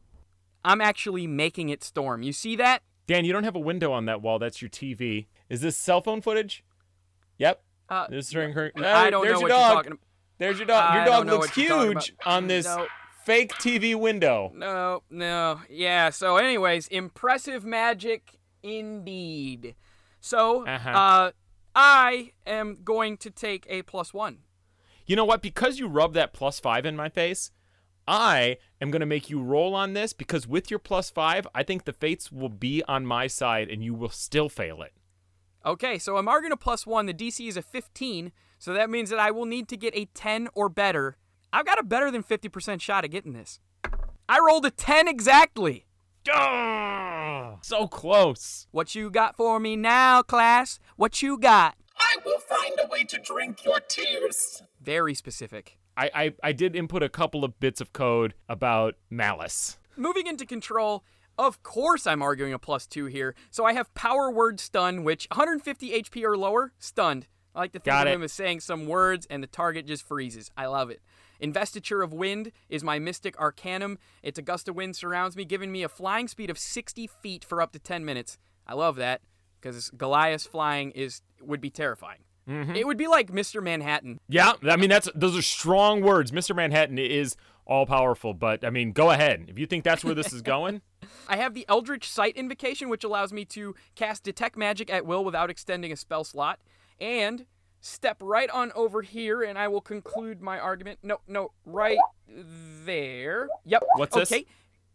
[0.65, 2.23] I'm actually making it storm.
[2.23, 2.83] You see that?
[3.07, 4.39] Dan, you don't have a window on that wall.
[4.39, 5.27] That's your TV.
[5.51, 6.65] Is this cell phone footage?
[7.37, 7.63] Yep.
[7.91, 9.61] Uh, This is ring- I don't There's know your what dog.
[9.69, 10.01] you're talking about.
[10.39, 10.95] There's your dog.
[10.95, 12.87] Your dog looks what you're talking huge on this No.
[13.27, 14.53] fake TV window.
[14.55, 15.61] No, no.
[15.69, 19.75] Yeah, so anyways, impressive magic indeed.
[20.25, 20.89] So, Uh-huh.
[20.91, 21.31] uh
[21.77, 24.39] I am going to take a plus 1.
[25.07, 25.43] You know what?
[25.43, 27.51] Because you rubbed that plus five in my face,
[28.09, 31.63] I am going to make you roll on this because with your plus five, I
[31.63, 34.95] think the fates will be on my side and you will still fail it.
[35.67, 37.05] Okay, so I'm arguing a plus 1.
[37.07, 40.07] The DC is a 15, so that means that I will need to get a
[40.15, 41.19] 10 or better.
[41.53, 43.61] I've got a better than 50% shot at getting this.
[44.29, 45.84] I rolled a 10 exactly.
[46.33, 48.67] Ah, so close.
[48.71, 50.79] What you got for me now, class?
[50.97, 51.77] What you got?
[51.99, 54.63] I will find a way to drink your tears.
[54.81, 55.79] Very specific.
[55.97, 59.79] I, I, I did input a couple of bits of code about malice.
[59.97, 61.05] Moving into control,
[61.39, 63.35] of course I'm arguing a plus two here.
[63.51, 67.27] So I have power word stun, which 150 HP or lower, stunned.
[67.55, 68.17] I like to think Got of it.
[68.17, 70.51] him as saying some words and the target just freezes.
[70.57, 71.01] I love it.
[71.45, 73.99] Investiture of Wind is my Mystic Arcanum.
[74.23, 77.45] Its a gust of wind surrounds me, giving me a flying speed of 60 feet
[77.45, 78.39] for up to 10 minutes.
[78.67, 79.21] I love that
[79.61, 82.21] because Goliath flying is would be terrifying.
[82.49, 82.77] Mm-hmm.
[82.77, 83.63] It would be like Mr.
[83.63, 84.19] Manhattan.
[84.27, 86.31] Yeah, I mean that's those are strong words.
[86.31, 86.57] Mr.
[86.57, 89.45] Manhattan is all powerful, but I mean, go ahead.
[89.49, 90.81] If you think that's where this is going,
[91.29, 95.25] I have the Eldritch Sight invocation, which allows me to cast Detect Magic at will
[95.25, 96.61] without extending a spell slot.
[96.99, 97.45] And
[97.85, 101.01] step right on over here, and I will conclude my argument.
[101.03, 103.49] No, no, right there.
[103.65, 103.83] Yep.
[103.97, 104.33] What's this?
[104.33, 104.47] okay.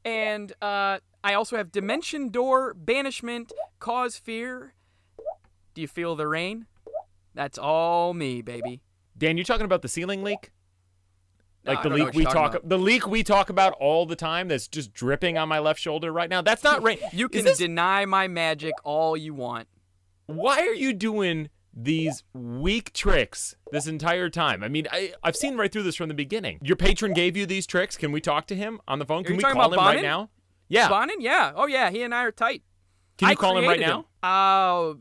[0.04, 4.74] And uh, I also have Dimension Door, Banishment, Cause Fear.
[5.74, 6.66] Do you feel the rain?
[7.36, 8.82] That's all me, baby.
[9.18, 10.52] Dan, you talking about the ceiling leak?
[11.66, 12.70] Like I the leak we talk about.
[12.70, 16.12] the leak we talk about all the time that's just dripping on my left shoulder
[16.12, 16.42] right now.
[16.42, 16.98] That's not rain.
[17.12, 19.68] You can this- deny my magic all you want.
[20.26, 21.50] why are you doing
[21.84, 24.64] these weak tricks this entire time?
[24.64, 26.60] I mean, I, I've seen right through this from the beginning.
[26.62, 27.96] Your patron gave you these tricks.
[27.98, 29.24] Can we talk to him on the phone?
[29.24, 30.30] Can we call him about right now?
[30.68, 30.90] Yeah.
[30.90, 31.20] Bonin?
[31.22, 31.52] Yeah.
[31.56, 31.90] Oh, yeah.
[31.90, 32.64] He and I are tight.
[33.18, 34.06] Can you I call him right created now?
[34.24, 34.94] Uh,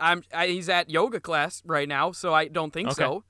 [0.00, 0.22] I'm.
[0.32, 2.94] I, he's at yoga class right now, so I don't think Okay.
[3.02, 3.24] so.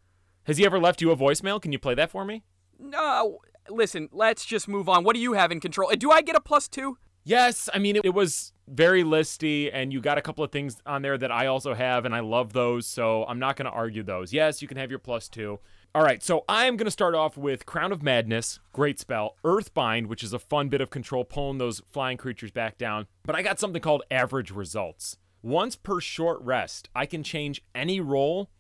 [0.45, 1.61] Has he ever left you a voicemail?
[1.61, 2.45] Can you play that for me?
[2.79, 3.39] No.
[3.69, 5.05] Listen, let's just move on.
[5.05, 5.91] What do you have in control?
[5.93, 6.97] Uh, Do I get a plus two?
[7.25, 10.77] Yes, I mean it, it was very listy, and you got a couple of things
[10.87, 13.73] on there that I also have, and I love those, so I'm not going to
[13.73, 14.33] argue those.
[14.33, 15.59] Yes, you can have your plus two.
[15.93, 19.37] All right, so I'm going to start off with Crown of Madness, great spell.
[19.45, 23.09] Earthbind, which is a fun bit of control, pulling those flying creatures back down.
[23.25, 25.17] But I got something called Average Results.
[25.43, 28.51] Once per short rest, I can change any roll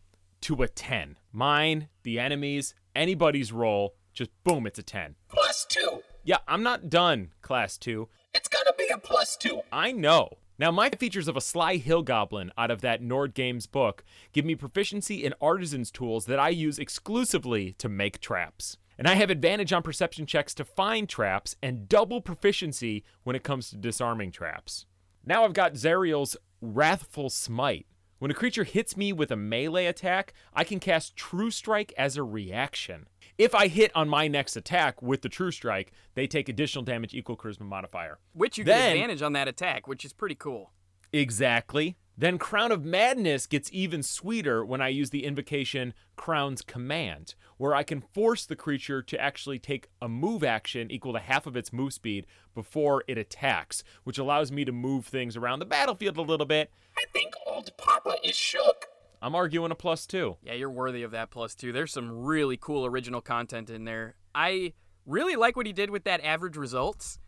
[0.40, 1.18] to a 10.
[1.32, 5.14] Mine, the enemy's, anybody's roll, just boom, it's a 10.
[5.28, 6.02] Plus two.
[6.24, 8.08] Yeah, I'm not done, Class 2.
[8.32, 9.62] It's gonna be a plus two.
[9.72, 10.38] I know.
[10.58, 14.44] Now, my features of a Sly Hill Goblin out of that Nord Games book give
[14.44, 18.76] me proficiency in artisan's tools that I use exclusively to make traps.
[18.98, 23.42] And I have advantage on perception checks to find traps and double proficiency when it
[23.42, 24.84] comes to disarming traps.
[25.24, 27.86] Now I've got Zariel's Wrathful Smite.
[28.18, 32.18] When a creature hits me with a melee attack, I can cast True Strike as
[32.18, 33.08] a reaction.
[33.40, 37.14] If I hit on my next attack with the True Strike, they take additional damage
[37.14, 38.18] equal charisma modifier.
[38.34, 40.72] Which you get advantage on that attack, which is pretty cool.
[41.10, 41.96] Exactly.
[42.18, 47.74] Then Crown of Madness gets even sweeter when I use the invocation Crown's Command, where
[47.74, 51.56] I can force the creature to actually take a move action equal to half of
[51.56, 56.18] its move speed before it attacks, which allows me to move things around the battlefield
[56.18, 56.70] a little bit.
[56.94, 58.89] I think old Papa is shook.
[59.22, 60.36] I'm arguing a plus two.
[60.42, 61.72] Yeah, you're worthy of that plus two.
[61.72, 64.16] There's some really cool original content in there.
[64.34, 64.72] I
[65.06, 67.18] really like what he did with that average results.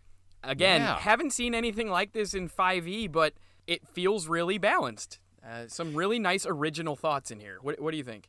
[0.42, 0.98] Again, Yeah.
[0.98, 3.34] haven't seen anything like this in 5e, but
[3.66, 5.18] it feels really balanced.
[5.46, 7.58] Uh, some really nice original thoughts in here.
[7.62, 8.28] What, what do you think?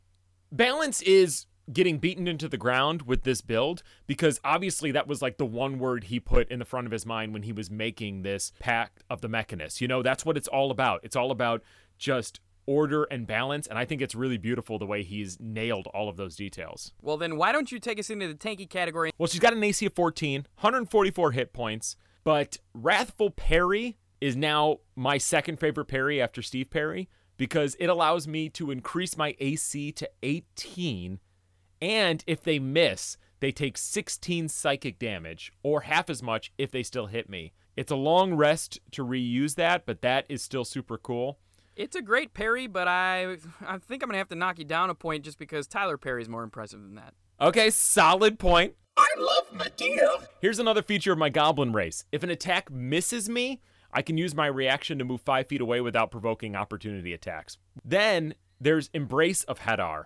[0.52, 5.38] Balance is getting beaten into the ground with this build because obviously that was like
[5.38, 8.22] the one word he put in the front of his mind when he was making
[8.24, 9.80] this pact of the Mechanus.
[9.80, 11.00] You know, that's what it's all about.
[11.04, 11.64] It's all about
[11.98, 16.10] just order and balance, and I think it's really beautiful the way he's nailed all
[16.10, 16.94] of those details.
[17.02, 19.12] Well, then why don't you take us into the tanky category?
[19.18, 24.78] Well, she's got an AC of 14, 144 hit points, but Wrathful Parry is now
[24.96, 29.92] my second favorite parry after Steve Perry because it allows me to increase my AC
[29.92, 31.20] to 18,
[31.82, 36.84] and if they miss, they take 16 psychic damage, or half as much if they
[36.84, 37.52] still hit me.
[37.76, 41.40] It's a long rest to reuse that, but that is still super cool.
[41.76, 44.90] It's a great parry, but I I think I'm gonna have to knock you down
[44.90, 47.14] a point just because Tyler Perry's more impressive than that.
[47.42, 48.76] Okay, solid point.
[48.96, 50.28] I love Madea.
[50.40, 52.06] Here's another feature of my goblin race.
[52.12, 53.60] If an attack misses me,
[53.92, 57.58] I can use my reaction to move five feet away without provoking opportunity attacks.
[57.84, 60.06] Then there's Embrace of Hadar.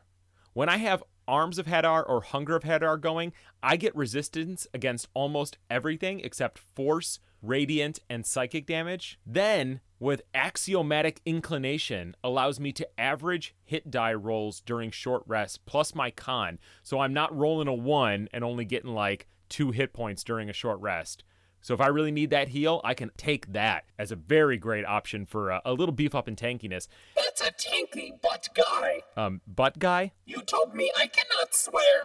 [0.53, 5.09] When I have Arms of Hadar or Hunger of Hadar going, I get resistance against
[5.13, 9.19] almost everything except Force, Radiant, and Psychic damage.
[9.25, 15.95] Then, with Axiomatic Inclination, allows me to average hit die rolls during short rest plus
[15.95, 20.23] my con, so I'm not rolling a 1 and only getting like 2 hit points
[20.23, 21.23] during a short rest.
[21.61, 24.85] So if I really need that heal, I can take that as a very great
[24.85, 26.87] option for a, a little beef up in tankiness.
[27.15, 29.01] That's a tanky butt guy.
[29.15, 32.03] Um, butt guy, You told me I cannot swear.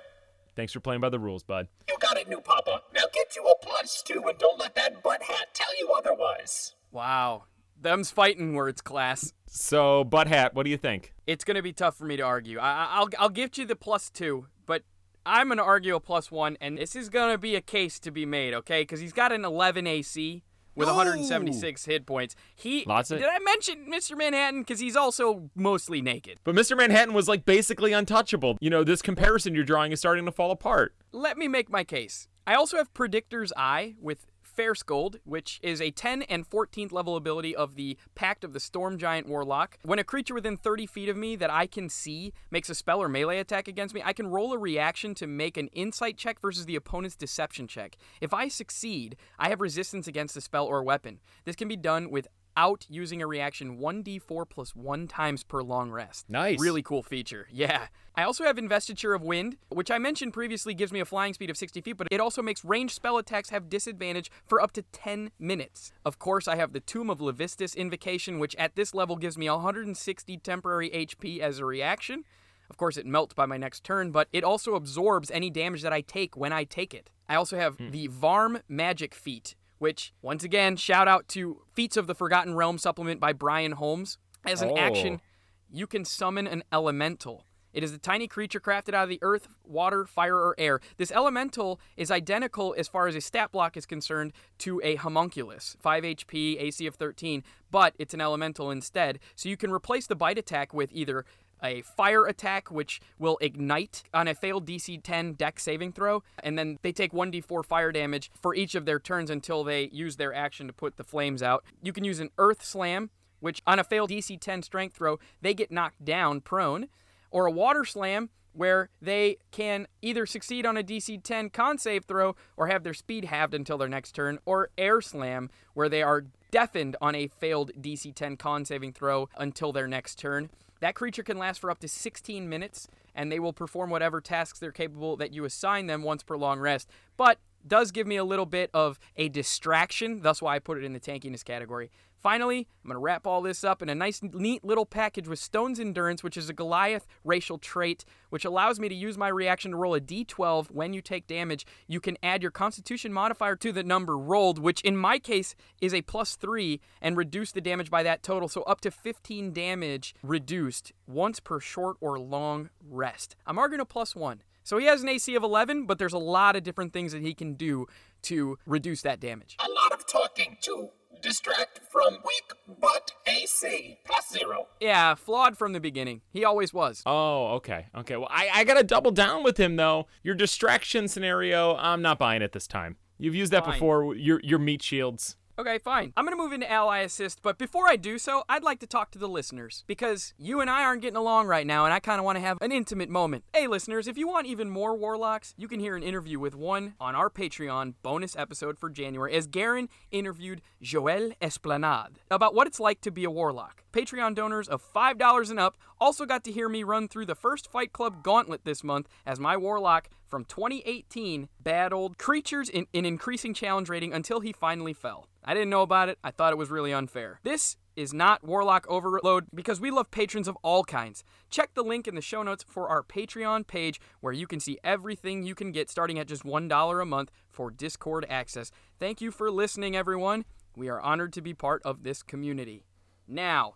[0.57, 1.69] Thanks for playing by the rules, bud.
[1.89, 2.83] You got it, new papa.
[2.95, 6.75] Now get you a plus two and don't let that butt hat tell you otherwise.
[6.91, 7.45] Wow,
[7.81, 9.33] them's fighting words, class.
[9.47, 11.13] So, butt hat, what do you think?
[11.27, 12.59] It's gonna be tough for me to argue.
[12.59, 14.83] I, I- I'll I'll give you the plus two, but
[15.25, 18.27] I'm gonna argue a plus one, and this is gonna be a case to be
[18.27, 18.83] made, okay?
[18.83, 20.43] Because he's got an 11 AC
[20.75, 22.35] with 176 hit points.
[22.55, 24.17] He Lots of- did I mention Mr.
[24.17, 24.61] Manhattan?
[24.63, 26.39] Because he's also mostly naked.
[26.45, 26.77] But Mr.
[26.77, 28.57] Manhattan was like basically untouchable.
[28.61, 30.95] You know, this comparison you're drawing is starting to fall apart.
[31.13, 32.29] Let me make my case.
[32.47, 37.17] I also have Predictor's Eye with Fair Scold, which is a 10 and 14th level
[37.17, 39.79] ability of the Pact of the Storm Giant Warlock.
[39.83, 43.03] When a creature within 30 feet of me that I can see makes a spell
[43.03, 46.41] or melee attack against me, I can roll a reaction to make an insight check
[46.41, 47.97] versus the opponent's deception check.
[48.21, 51.21] If I succeed, I have resistance against the spell or weapon.
[51.45, 52.11] This can be done
[52.53, 56.29] without using a reaction 1d4 plus 1 times per long rest.
[56.29, 56.61] Nice.
[56.61, 57.47] Really cool feature.
[57.51, 57.87] Yeah.
[58.15, 61.49] I also have Investiture of Wind, which I mentioned previously gives me a flying speed
[61.49, 64.83] of 60 feet, but it also makes ranged spell attacks have disadvantage for up to
[64.83, 65.93] 10 minutes.
[66.05, 69.49] Of course, I have the Tomb of Levistus Invocation, which at this level gives me
[69.49, 72.25] 160 temporary HP as a reaction.
[72.69, 75.93] Of course, it melts by my next turn, but it also absorbs any damage that
[75.93, 77.11] I take when I take it.
[77.29, 77.91] I also have hmm.
[77.91, 82.79] the Varm Magic Feat, which, once again, shout out to Feats of the Forgotten Realm
[82.79, 84.17] supplement by Brian Holmes.
[84.45, 84.77] As an Oh.
[84.77, 85.21] action,
[85.69, 87.45] you can summon an elemental.
[87.73, 90.81] It is a tiny creature crafted out of the earth, water, fire, or air.
[90.99, 95.77] This elemental is identical as far as a stat block is concerned to a homunculus,
[95.81, 97.43] 5 HP, AC of 13,
[97.73, 99.19] but it's an elemental instead.
[99.35, 101.25] So you can replace the bite attack with either
[101.63, 106.59] a fire attack, which will ignite on a failed DC 10 Dex saving throw, and
[106.59, 110.35] then they take 1d4 fire damage for each of their turns until they use their
[110.35, 111.65] action to put the flames out.
[111.83, 115.55] You can use an earth slam, which on a failed DC 10 strength throw, they
[115.55, 116.89] get knocked down prone,
[117.31, 122.05] or a water slam where they can either succeed on a DC 10 con save
[122.05, 126.03] throw or have their speed halved until their next turn, or air slam where they
[126.03, 130.51] are deafened on a failed DC 10 con saving throw until their next turn.
[130.83, 134.59] That creature can last for up to 16 minutes, and they will perform whatever tasks
[134.59, 136.91] they're capable that you assign them once per long rest.
[137.17, 140.85] But does give me a little bit of a distraction, thus why I put it
[140.85, 141.93] in the tankiness category.
[142.23, 145.41] Finally, I'm going to wrap all this up in a nice, neat little package with
[145.41, 149.73] Stone's Endurance, which is a Goliath racial trait, which allows me to use my reaction
[149.73, 151.67] to roll a d12 when you take damage.
[151.89, 155.93] You can add your Constitution modifier to the number rolled, which in my case is
[155.93, 160.15] a plus 3, and reduce the damage by that total, so up to 15 damage
[160.23, 163.35] reduced once per short or long rest.
[163.49, 164.43] I'm arguing a plus 1.
[164.63, 167.23] So he has an AC of 11, but there's a lot of different things that
[167.23, 167.89] he can do
[168.23, 169.57] to reduce that damage.
[169.59, 170.91] A lot of talking to
[171.23, 173.99] distract from weak butt AC.
[174.05, 174.67] Plus zero.
[174.81, 176.21] Yeah, flawed from the beginning.
[176.33, 177.03] He always was.
[177.07, 177.87] Oh, okay.
[177.97, 178.17] Okay.
[178.17, 180.07] Well, I, I got to double down with him, though.
[180.23, 182.97] Your distraction scenario, I'm not buying it this time.
[183.19, 183.75] You've used that Fine.
[183.75, 184.15] before.
[184.17, 185.37] Your, your meat shields.
[185.59, 186.15] Okay, fine.
[186.17, 188.87] I'm going to move into ally assist, but before I do so, I'd like to
[188.87, 192.01] talk to the listeners because you and I aren't getting along right now, and I
[192.01, 193.45] kind of want to have an intimate moment.
[193.53, 196.95] Hey, listeners, if you want even more warlocks, you can hear an interview with one
[196.99, 202.81] on our Patreon bonus episode for January as Garen interviewed Joël Esplanade about what it's
[202.81, 203.85] like to be a warlock.
[203.93, 207.71] Patreon donors of $5 and up Also got to hear me run through the first
[207.71, 213.53] Fight Club gauntlet this month as my Warlock from 2018 battled creatures in an increasing
[213.53, 215.29] challenge rating until he finally fell.
[215.45, 216.19] I didn't know about it.
[216.23, 217.41] I thought it was really unfair.
[217.43, 221.25] This is not Warlock Overload because we love patrons of all kinds.
[221.51, 224.79] Check the link in the show notes for our Patreon page where you can see
[224.85, 228.71] everything you can get starting at just $1 a month for Discord access.
[228.99, 230.45] Thank you for listening, everyone.
[230.77, 232.85] We are honored to be part of this community.
[233.27, 233.75] Now,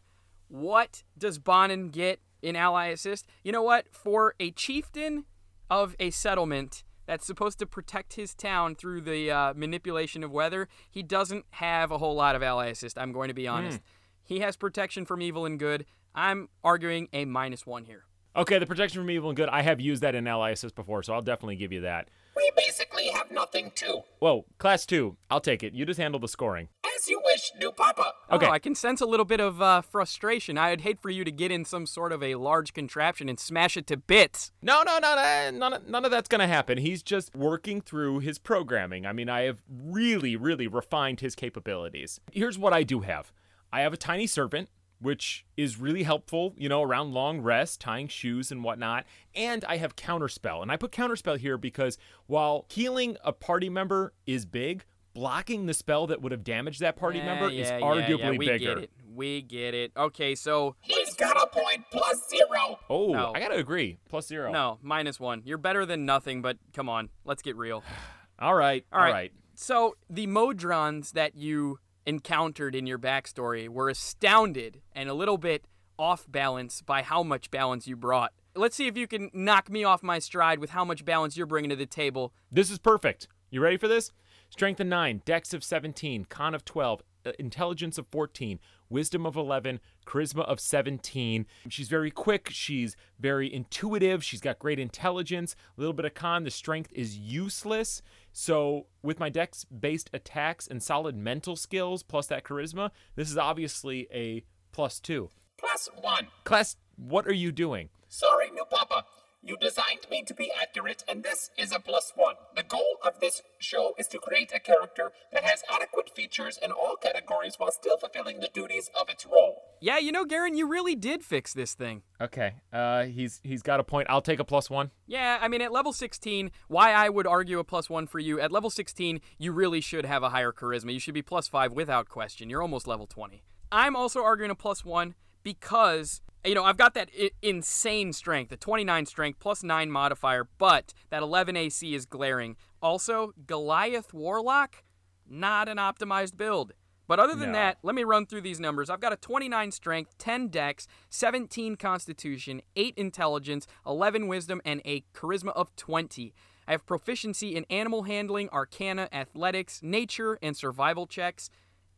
[0.48, 3.26] what does Bonin get in Ally Assist?
[3.42, 3.86] You know what?
[3.90, 5.24] For a chieftain
[5.68, 10.68] of a settlement that's supposed to protect his town through the uh, manipulation of weather,
[10.90, 12.98] he doesn't have a whole lot of Ally Assist.
[12.98, 13.80] I'm going to be honest.
[14.22, 15.86] He has protection from evil and good.
[16.14, 18.04] I'm arguing a minus one here.
[18.34, 19.48] Okay, the protection from evil and good.
[19.48, 22.08] I have used that in Ally Assist before, so I'll definitely give you that.
[22.36, 24.02] We basically have nothing too.
[24.18, 25.16] Whoa, class two.
[25.30, 25.72] I'll take it.
[25.72, 26.68] You just handle the scoring.
[26.96, 28.12] As you wish, new papa.
[28.30, 28.46] Okay.
[28.46, 30.58] Oh, I can sense a little bit of uh, frustration.
[30.58, 33.76] I'd hate for you to get in some sort of a large contraption and smash
[33.76, 34.52] it to bits.
[34.62, 36.78] No, no, no, no none, of- none of that's going to happen.
[36.78, 39.06] He's just working through his programming.
[39.06, 42.20] I mean, I have really, really refined his capabilities.
[42.32, 43.32] Here's what I do have
[43.72, 44.68] I have a tiny servant,
[45.00, 49.04] which is really helpful, you know, around long rest, tying shoes and whatnot.
[49.34, 50.62] And I have counterspell.
[50.62, 55.74] And I put counterspell here because while healing a party member is big, blocking the
[55.74, 58.74] spell that would have damaged that party Yeah, member yeah, is arguably yeah, we bigger.
[58.74, 58.90] get it.
[59.14, 59.92] We get it.
[59.96, 62.78] Okay, so He's got a point plus zero.
[62.90, 63.32] Oh, No.
[63.34, 63.96] I got to agree.
[64.10, 64.52] Plus zero.
[64.52, 65.40] no, minus one.
[65.46, 67.82] You're better than nothing, but come on, let's get real.
[68.38, 68.84] All right.
[68.92, 69.06] All right.
[69.08, 69.32] All right.
[69.54, 75.66] So the Modrons that you encountered in your backstory were astounded and a little bit
[75.98, 78.32] off balance by how much balance you brought.
[78.54, 81.46] Let's see if you can knock me off my stride with how much balance you're
[81.46, 82.32] bringing to the table.
[82.50, 83.28] This is perfect.
[83.50, 84.12] You ready for this?
[84.48, 89.26] Strength of 9, Dex of 17, Con of 12, uh, Uh, intelligence of 14, Wisdom
[89.26, 91.44] of 11, Charisma of 17.
[91.68, 92.48] She's very quick.
[92.52, 94.22] She's very intuitive.
[94.22, 95.56] She's got great intelligence.
[95.76, 96.44] A little bit of con.
[96.44, 98.00] The strength is useless.
[98.32, 103.36] So, with my Dex based attacks and solid mental skills plus that charisma, this is
[103.36, 105.30] obviously a plus two.
[105.58, 106.28] Plus one.
[106.44, 107.88] Class, what are you doing?
[108.08, 109.04] Sorry, new papa.
[109.46, 112.34] You designed me to be accurate, and this is a plus one.
[112.56, 116.72] The goal of this show is to create a character that has adequate features in
[116.72, 119.62] all categories while still fulfilling the duties of its role.
[119.80, 122.02] Yeah, you know, Garen, you really did fix this thing.
[122.20, 122.54] Okay.
[122.72, 124.08] Uh he's he's got a point.
[124.10, 124.90] I'll take a plus 1.
[125.06, 128.40] Yeah, I mean, at level 16, why I would argue a plus one for you,
[128.40, 130.92] at level 16, you really should have a higher charisma.
[130.92, 132.50] You should be plus five without question.
[132.50, 133.44] You're almost level 20.
[133.70, 138.50] I'm also arguing a plus one because, you know, I've got that I- insane strength,
[138.50, 142.56] the 29 strength plus 9 modifier, but that 11 AC is glaring.
[142.80, 144.84] Also, Goliath Warlock,
[145.28, 146.72] not an optimized build.
[147.08, 147.58] But other than No.
[147.58, 148.90] that, let me run through these numbers.
[148.90, 155.02] I've got a 29 strength, 10 dex, 17 constitution, 8 intelligence, 11 wisdom, and a
[155.14, 156.34] charisma of 20.
[156.66, 161.48] I have proficiency in animal handling, arcana, athletics, nature, and survival checks.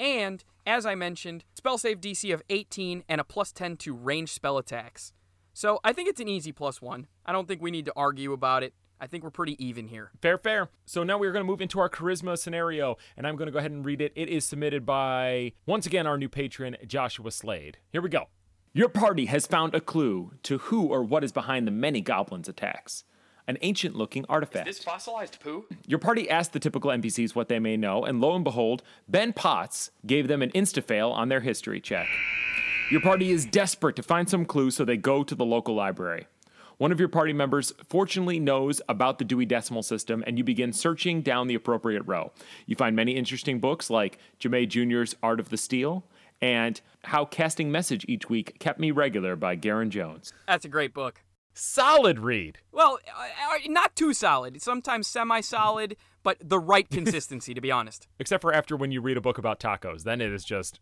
[0.01, 4.33] And, as I mentioned, spell save DC of 18 and a plus 10 to range
[4.33, 5.13] spell attacks.
[5.53, 7.09] So I think it's an easy plus one.
[7.27, 8.75] I don't think we need to argue about it.
[9.01, 10.11] I think we're pretty even here.
[10.21, 10.71] Fair, fair.
[10.85, 13.59] So now we're going to move into our charisma scenario, and I'm going to go
[13.59, 14.13] ahead and read it.
[14.17, 17.79] It is submitted by, once again, our new patron, Joshua Slade.
[17.91, 18.27] Here we go.
[18.73, 22.49] Your party has found a clue to who or what is behind the many goblins'
[22.49, 23.05] attacks.
[23.49, 24.69] An ancient looking artifact.
[24.69, 25.65] Is this fossilized poo?
[25.87, 29.33] Your party asked the typical NPCs what they may know, and lo and behold, Ben
[29.33, 32.07] Potts gave them an insta fail on their history check.
[32.91, 36.27] Your party is desperate to find some clue, so they go to the local library.
[36.77, 40.73] One of your party members fortunately knows about the Dewey Decimal System, and you begin
[40.73, 42.33] searching down the appropriate row.
[42.67, 46.05] You find many interesting books like Jemay Jr.'s Art of the Steel
[46.41, 50.35] and How Casting Message Each Week Kept Me Regular by Garen Jones.
[50.47, 51.23] That's a great book.
[51.59, 52.59] Solid read.
[52.73, 54.63] Well, uh, uh, not too solid.
[54.63, 58.07] Sometimes semi-solid, but the right consistency, to be honest.
[58.19, 60.79] Except for after when you read a book about tacos, then it is just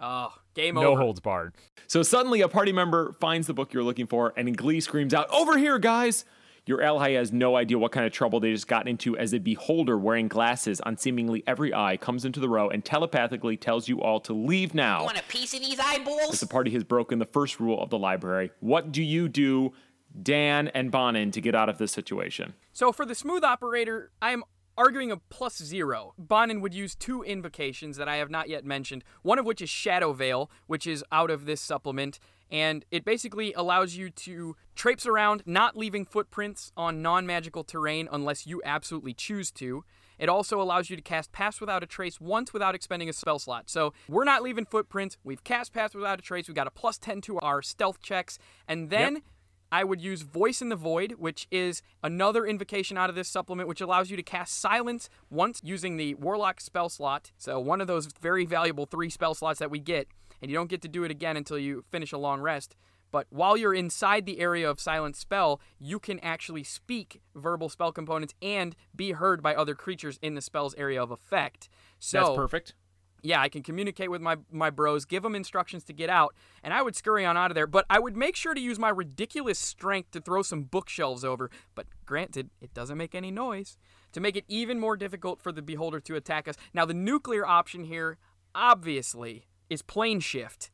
[0.00, 0.90] Oh, game no over.
[0.90, 1.54] No holds barred.
[1.86, 5.12] So suddenly a party member finds the book you're looking for and in glee screams
[5.14, 6.24] out, Over here, guys!
[6.66, 9.38] Your ally has no idea what kind of trouble they just got into as a
[9.38, 14.02] beholder wearing glasses on seemingly every eye comes into the row and telepathically tells you
[14.02, 15.02] all to leave now.
[15.04, 16.40] Want a piece of these As eyeballs?
[16.40, 19.72] the party has broken the first rule of the library, what do you do,
[20.20, 22.54] Dan and Bonin, to get out of this situation?
[22.72, 24.44] So for the smooth operator, I am
[24.76, 26.14] arguing a plus zero.
[26.16, 29.68] Bonin would use two invocations that I have not yet mentioned, one of which is
[29.68, 35.04] Shadow Veil, which is out of this supplement, and it basically allows you to traipse
[35.04, 39.84] around, not leaving footprints on non magical terrain unless you absolutely choose to.
[40.18, 43.38] It also allows you to cast Pass Without a Trace once without expending a spell
[43.38, 43.70] slot.
[43.70, 45.16] So we're not leaving footprints.
[45.22, 46.48] We've cast Pass Without a Trace.
[46.48, 48.38] We've got a plus 10 to our stealth checks.
[48.66, 49.22] And then
[49.70, 53.68] I would use Voice in the Void, which is another invocation out of this supplement,
[53.68, 57.32] which allows you to cast Silence once using the Warlock spell slot.
[57.36, 60.08] So, one of those very valuable three spell slots that we get,
[60.40, 62.76] and you don't get to do it again until you finish a long rest.
[63.10, 67.92] But while you're inside the area of Silence spell, you can actually speak verbal spell
[67.92, 71.68] components and be heard by other creatures in the spell's area of effect.
[71.98, 72.74] So, That's perfect.
[73.22, 76.72] Yeah, I can communicate with my my bros, give them instructions to get out, and
[76.72, 77.66] I would scurry on out of there.
[77.66, 81.50] But I would make sure to use my ridiculous strength to throw some bookshelves over.
[81.74, 83.76] But granted, it doesn't make any noise
[84.12, 86.56] to make it even more difficult for the beholder to attack us.
[86.72, 88.18] Now, the nuclear option here,
[88.54, 90.70] obviously, is plane shift,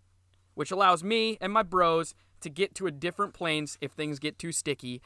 [0.55, 4.39] which allows me and my bros to get to a different planes if things get
[4.39, 5.03] too sticky.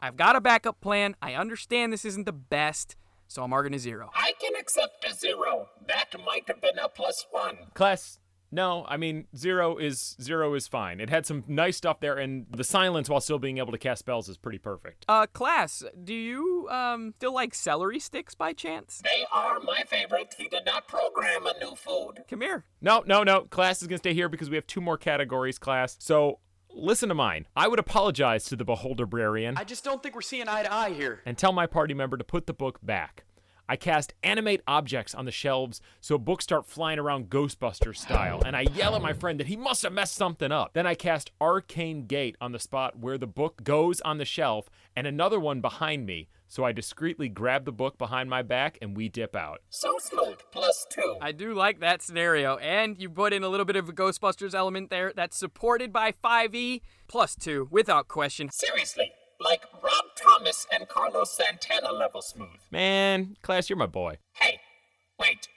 [0.00, 1.14] I've got a backup plan.
[1.22, 2.96] I understand this isn't the best,
[3.32, 4.10] so I'm marking a zero.
[4.14, 5.68] I can accept a zero.
[5.88, 7.56] That might have been a plus one.
[7.74, 8.18] Class,
[8.50, 11.00] no, I mean zero is zero is fine.
[11.00, 14.00] It had some nice stuff there, and the silence while still being able to cast
[14.00, 15.06] spells is pretty perfect.
[15.08, 19.00] Uh, class, do you um still like celery sticks by chance?
[19.02, 20.34] They are my favorite.
[20.36, 22.24] He did not program a new food.
[22.28, 22.64] Come here.
[22.82, 23.42] No, no, no.
[23.42, 25.58] Class is gonna stay here because we have two more categories.
[25.58, 26.38] Class, so
[26.74, 27.46] listen to mine.
[27.56, 30.72] I would apologize to the beholder brarian I just don't think we're seeing eye to
[30.72, 31.20] eye here.
[31.26, 33.24] and tell my party member to put the book back.
[33.68, 38.56] I cast animate objects on the shelves so books start flying around Ghostbusters style, and
[38.56, 40.72] I yell at my friend that he must have messed something up.
[40.74, 44.68] Then I cast Arcane Gate on the spot where the book goes on the shelf,
[44.96, 48.94] and another one behind me, so I discreetly grab the book behind my back and
[48.94, 49.60] we dip out.
[49.70, 50.36] So smooth.
[50.52, 51.16] Plus two.
[51.18, 54.52] I do like that scenario, and you put in a little bit of a Ghostbusters
[54.52, 58.50] element there that's supported by 5e plus two, without question.
[58.50, 62.60] Seriously, like Rob Thomas and Carlos Santana level smooth.
[62.70, 64.18] Man, class, you're my boy.
[64.34, 64.60] Hey,
[65.18, 65.48] wait.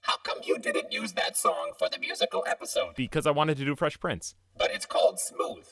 [0.00, 2.94] How come you didn't use that song for the musical episode?
[2.96, 4.34] Because I wanted to do Fresh Prince.
[4.56, 5.66] But it's called Smooth.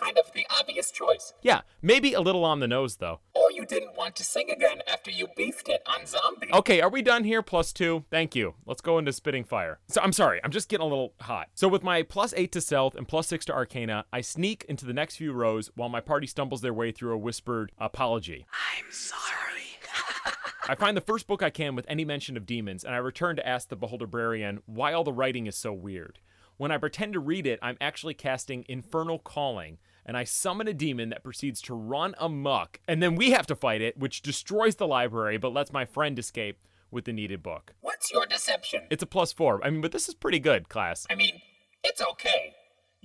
[0.00, 1.32] Kind of the obvious choice.
[1.42, 3.20] Yeah, maybe a little on the nose though.
[3.34, 6.48] Or you didn't want to sing again after you beefed it on Zombie.
[6.52, 7.42] Okay, are we done here?
[7.42, 8.04] Plus two.
[8.10, 8.54] Thank you.
[8.66, 9.78] Let's go into spitting fire.
[9.88, 11.48] So I'm sorry, I'm just getting a little hot.
[11.54, 14.84] So with my plus eight to stealth and plus six to arcana, I sneak into
[14.84, 18.46] the next few rows while my party stumbles their way through a whispered apology.
[18.78, 19.62] I'm sorry.
[20.68, 23.36] I find the first book I can with any mention of demons, and I return
[23.36, 26.18] to ask the Beholder Brarian why all the writing is so weird.
[26.58, 29.76] When I pretend to read it, I'm actually casting Infernal Calling,
[30.06, 33.54] and I summon a demon that proceeds to run amok, and then we have to
[33.54, 36.58] fight it, which destroys the library but lets my friend escape
[36.90, 37.74] with the needed book.
[37.82, 38.84] What's your deception?
[38.90, 39.62] It's a plus four.
[39.62, 41.06] I mean, but this is pretty good, class.
[41.10, 41.42] I mean,
[41.84, 42.54] it's okay.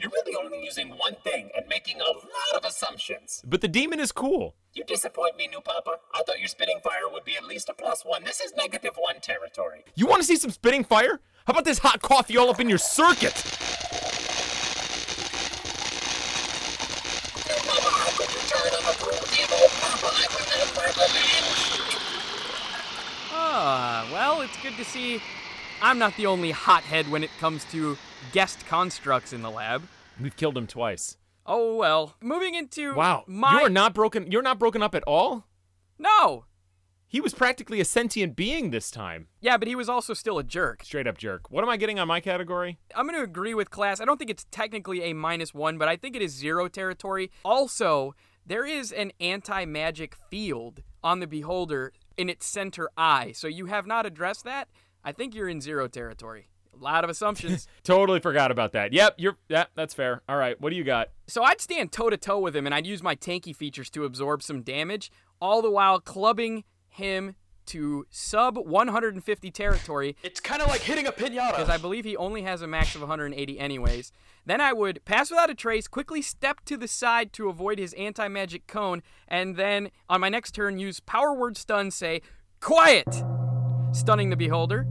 [0.01, 3.43] You're really only using one thing and making a lot of assumptions.
[3.45, 4.55] But the demon is cool.
[4.73, 5.97] You disappoint me, new Papa.
[6.15, 8.23] I thought your spitting fire would be at least a plus one.
[8.23, 9.83] This is negative one territory.
[9.93, 11.19] You want to see some spitting fire?
[11.45, 13.35] How about this hot coffee all up in your circuit?
[17.45, 19.69] New Papa, how could you turn on a cruel evil?
[19.81, 21.45] Papa, I will never believe.
[23.33, 25.21] Ah, well, it's good to see
[25.81, 27.97] I'm not the only hothead when it comes to
[28.31, 29.81] guest constructs in the lab.
[30.19, 31.17] We've killed him twice.
[31.45, 32.15] Oh well.
[32.21, 34.31] Moving into Wow, my you are not broken.
[34.31, 35.47] You're not broken up at all.
[35.97, 36.45] No.
[37.07, 39.27] He was practically a sentient being this time.
[39.41, 40.83] Yeah, but he was also still a jerk.
[40.85, 41.51] Straight up jerk.
[41.51, 42.79] What am I getting on my category?
[42.95, 43.99] I'm going to agree with class.
[43.99, 47.29] I don't think it's technically a minus one, but I think it is zero territory.
[47.43, 48.15] Also,
[48.45, 53.33] there is an anti magic field on the beholder in its center eye.
[53.35, 54.69] So you have not addressed that.
[55.03, 56.47] I think you're in zero territory.
[56.73, 57.67] A lot of assumptions.
[57.83, 58.93] Totally forgot about that.
[58.93, 59.37] Yep, you're.
[59.49, 60.21] Yeah, that's fair.
[60.29, 61.09] All right, what do you got?
[61.27, 64.03] so I'd stand toe to toe with him and I'd use my tanky features to
[64.05, 67.35] absorb some damage, all the while clubbing him
[67.67, 71.51] to sub 150 territory It's kind of like hitting a pinata.
[71.51, 74.11] because I believe he only has a max of 180 anyways.
[74.45, 77.93] Then I would pass without a trace, quickly step to the side to avoid his
[77.93, 82.21] anti magic cone, and then on my next turn use power word stun, say,
[82.59, 83.23] Quiet!
[83.93, 84.85] Stunning the beholder.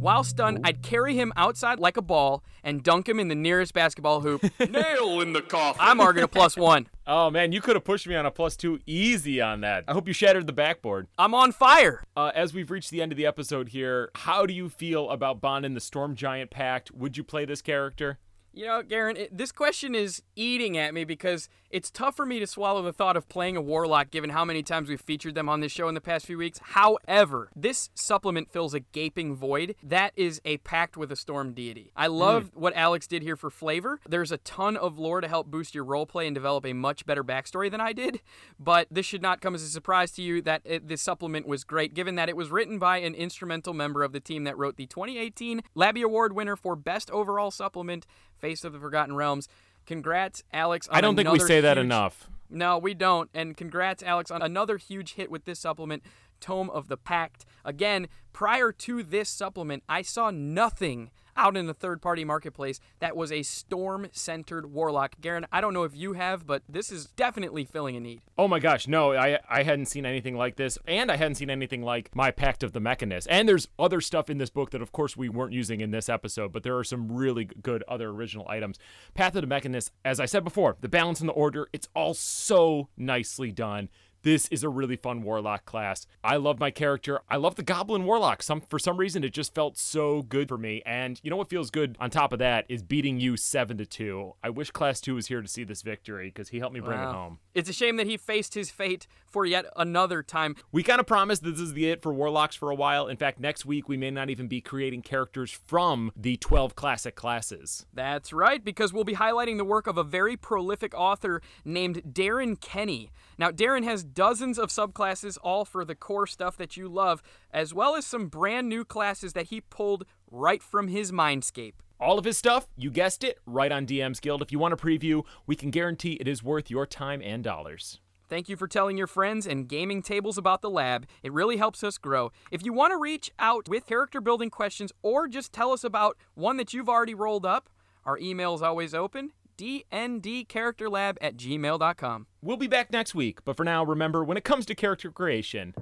[0.00, 3.72] While stunned, I'd carry him outside like a ball and dunk him in the nearest
[3.72, 4.42] basketball hoop.
[4.68, 5.80] Nail in the coffin.
[5.80, 6.88] I'm arguing a plus one.
[7.04, 9.82] Oh man, you could have pushed me on a plus two easy on that.
[9.88, 11.08] I hope you shattered the backboard.
[11.18, 12.04] I'm on fire.
[12.16, 15.40] Uh, as we've reached the end of the episode here, how do you feel about
[15.40, 16.92] Bonin and the Storm Giant Pact?
[16.92, 18.20] Would you play this character?
[18.54, 22.38] You know, Garen, it, this question is eating at me because it's tough for me
[22.38, 25.48] to swallow the thought of playing a warlock given how many times we've featured them
[25.48, 26.58] on this show in the past few weeks.
[26.62, 29.74] However, this supplement fills a gaping void.
[29.82, 31.92] That is a pact with a storm deity.
[31.96, 32.12] I hmm.
[32.12, 33.98] love what Alex did here for flavor.
[34.06, 37.24] There's a ton of lore to help boost your roleplay and develop a much better
[37.24, 38.20] backstory than I did,
[38.60, 41.64] but this should not come as a surprise to you that it, this supplement was
[41.64, 44.76] great given that it was written by an instrumental member of the team that wrote
[44.76, 48.06] the 2018 Labby Award winner for Best Overall Supplement,
[48.42, 49.48] Face of the Forgotten Realms.
[49.86, 50.88] Congrats, Alex.
[50.88, 52.28] On I don't think we say that enough.
[52.50, 53.30] No, we don't.
[53.32, 56.02] And congrats, Alex, on another huge hit with this supplement,
[56.40, 57.46] Tome of the Pact.
[57.64, 63.16] Again, prior to this supplement, I saw nothing out in the third party marketplace that
[63.16, 65.16] was a storm centered warlock.
[65.20, 68.22] Garen, I don't know if you have, but this is definitely filling a need.
[68.38, 71.50] Oh my gosh, no, I I hadn't seen anything like this, and I hadn't seen
[71.50, 73.26] anything like my Pact of the Mechanus.
[73.26, 76.08] And there's other stuff in this book that, of course, we weren't using in this
[76.08, 78.78] episode, but there are some really good other original items.
[79.14, 82.14] Path of the Mechanus, as I said before, the balance and the order, it's all
[82.14, 83.88] so nicely done.
[84.22, 86.06] This is a really fun warlock class.
[86.22, 87.20] I love my character.
[87.28, 88.42] I love the goblin warlock.
[88.42, 90.80] Some for some reason it just felt so good for me.
[90.86, 93.86] And you know what feels good on top of that is beating you 7 to
[93.86, 94.34] 2.
[94.42, 97.00] I wish class 2 was here to see this victory cuz he helped me bring
[97.00, 97.40] it home.
[97.52, 100.54] It's a shame that he faced his fate for yet another time.
[100.70, 103.08] We kind of promised this is the it for Warlocks for a while.
[103.08, 107.16] In fact, next week we may not even be creating characters from the 12 classic
[107.16, 107.86] classes.
[107.92, 112.60] That's right, because we'll be highlighting the work of a very prolific author named Darren
[112.60, 113.10] Kenny.
[113.38, 117.72] Now, Darren has dozens of subclasses, all for the core stuff that you love, as
[117.74, 121.74] well as some brand new classes that he pulled right from his mindscape.
[122.00, 124.42] All of his stuff, you guessed it, right on DM's Guild.
[124.42, 128.00] If you want a preview, we can guarantee it is worth your time and dollars.
[128.28, 131.06] Thank you for telling your friends and gaming tables about the lab.
[131.22, 132.32] It really helps us grow.
[132.50, 136.16] If you want to reach out with character building questions or just tell us about
[136.34, 137.68] one that you've already rolled up,
[138.04, 139.32] our email is always open
[139.62, 142.26] dndcharacterlab at gmail.com.
[142.40, 145.74] We'll be back next week, but for now, remember when it comes to character creation,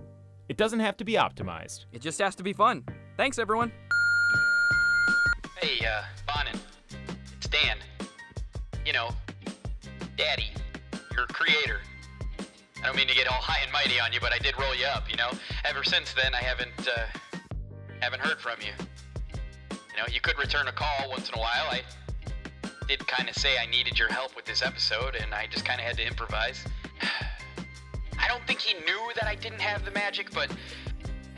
[0.51, 1.87] it doesn't have to be optimized.
[1.93, 2.85] It just has to be fun.
[3.17, 3.73] Thanks, everyone.
[5.61, 6.61] Hey, uh, Bonin.
[7.39, 7.79] It's Dan.
[8.85, 9.11] You know,
[10.17, 10.51] Daddy,
[11.15, 11.81] your creator.
[12.83, 14.75] I don't mean to get all high and mighty on you, but I did roll
[14.75, 15.31] you up, you know?
[15.65, 17.39] Ever since then, I haven't, uh,
[18.01, 18.73] haven't heard from you.
[19.71, 21.67] You know, you could return a call once in a while.
[21.71, 21.83] I
[22.91, 25.81] did kind of say I needed your help with this episode, and I just kind
[25.81, 26.65] of had to improvise.
[28.19, 30.51] I don't think he knew that I didn't have the magic, but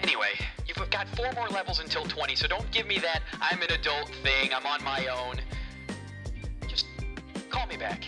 [0.03, 0.33] Anyway,
[0.67, 4.09] you've got four more levels until 20, so don't give me that I'm an adult
[4.25, 5.37] thing, I'm on my own.
[6.67, 6.87] Just
[7.51, 8.05] call me back.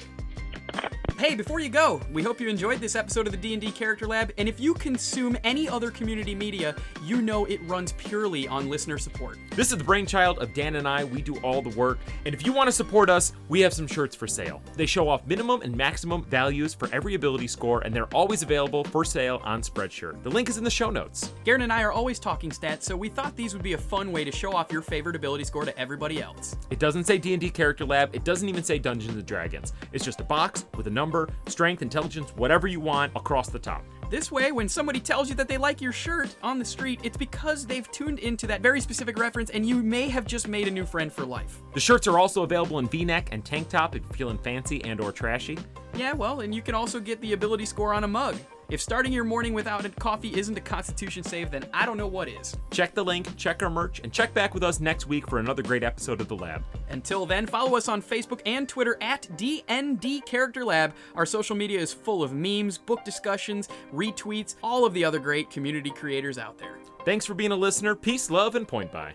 [1.16, 4.32] Hey, before you go, we hope you enjoyed this episode of the D&D Character Lab,
[4.36, 8.98] and if you consume any other community media, you know it runs purely on listener
[8.98, 9.38] support.
[9.50, 11.04] This is the brainchild of Dan and I.
[11.04, 12.00] We do all the work.
[12.26, 14.60] And if you want to support us, we have some shirts for sale.
[14.74, 18.82] They show off minimum and maximum values for every ability score, and they're always available
[18.82, 20.20] for sale on Spreadshirt.
[20.24, 21.30] The link is in the show notes.
[21.44, 24.10] Garen and I are always talking stats, so we thought these would be a fun
[24.10, 26.56] way to show off your favorite ability score to everybody else.
[26.70, 28.12] It doesn't say D&D Character Lab.
[28.16, 29.74] It doesn't even say Dungeons and Dragons.
[29.92, 33.84] It's just a box with a number, strength, intelligence, whatever you want across the top.
[34.08, 37.16] This way, when somebody tells you that they like your shirt on the street, it's
[37.18, 40.70] because they've tuned into that very specific reference and you may have just made a
[40.70, 41.60] new friend for life.
[41.74, 44.98] The shirts are also available in V-neck and tank top if you're feeling fancy and
[44.98, 45.58] or trashy.
[45.94, 48.36] Yeah, well, and you can also get the ability score on a mug.
[48.70, 52.06] If starting your morning without a coffee isn't a constitution save, then I don't know
[52.06, 52.56] what is.
[52.70, 55.62] Check the link, check our merch, and check back with us next week for another
[55.62, 56.62] great episode of The Lab.
[56.88, 60.94] Until then, follow us on Facebook and Twitter at DND Character Lab.
[61.14, 65.50] Our social media is full of memes, book discussions, retweets, all of the other great
[65.50, 66.78] community creators out there.
[67.04, 67.94] Thanks for being a listener.
[67.94, 69.14] Peace, love, and point buy.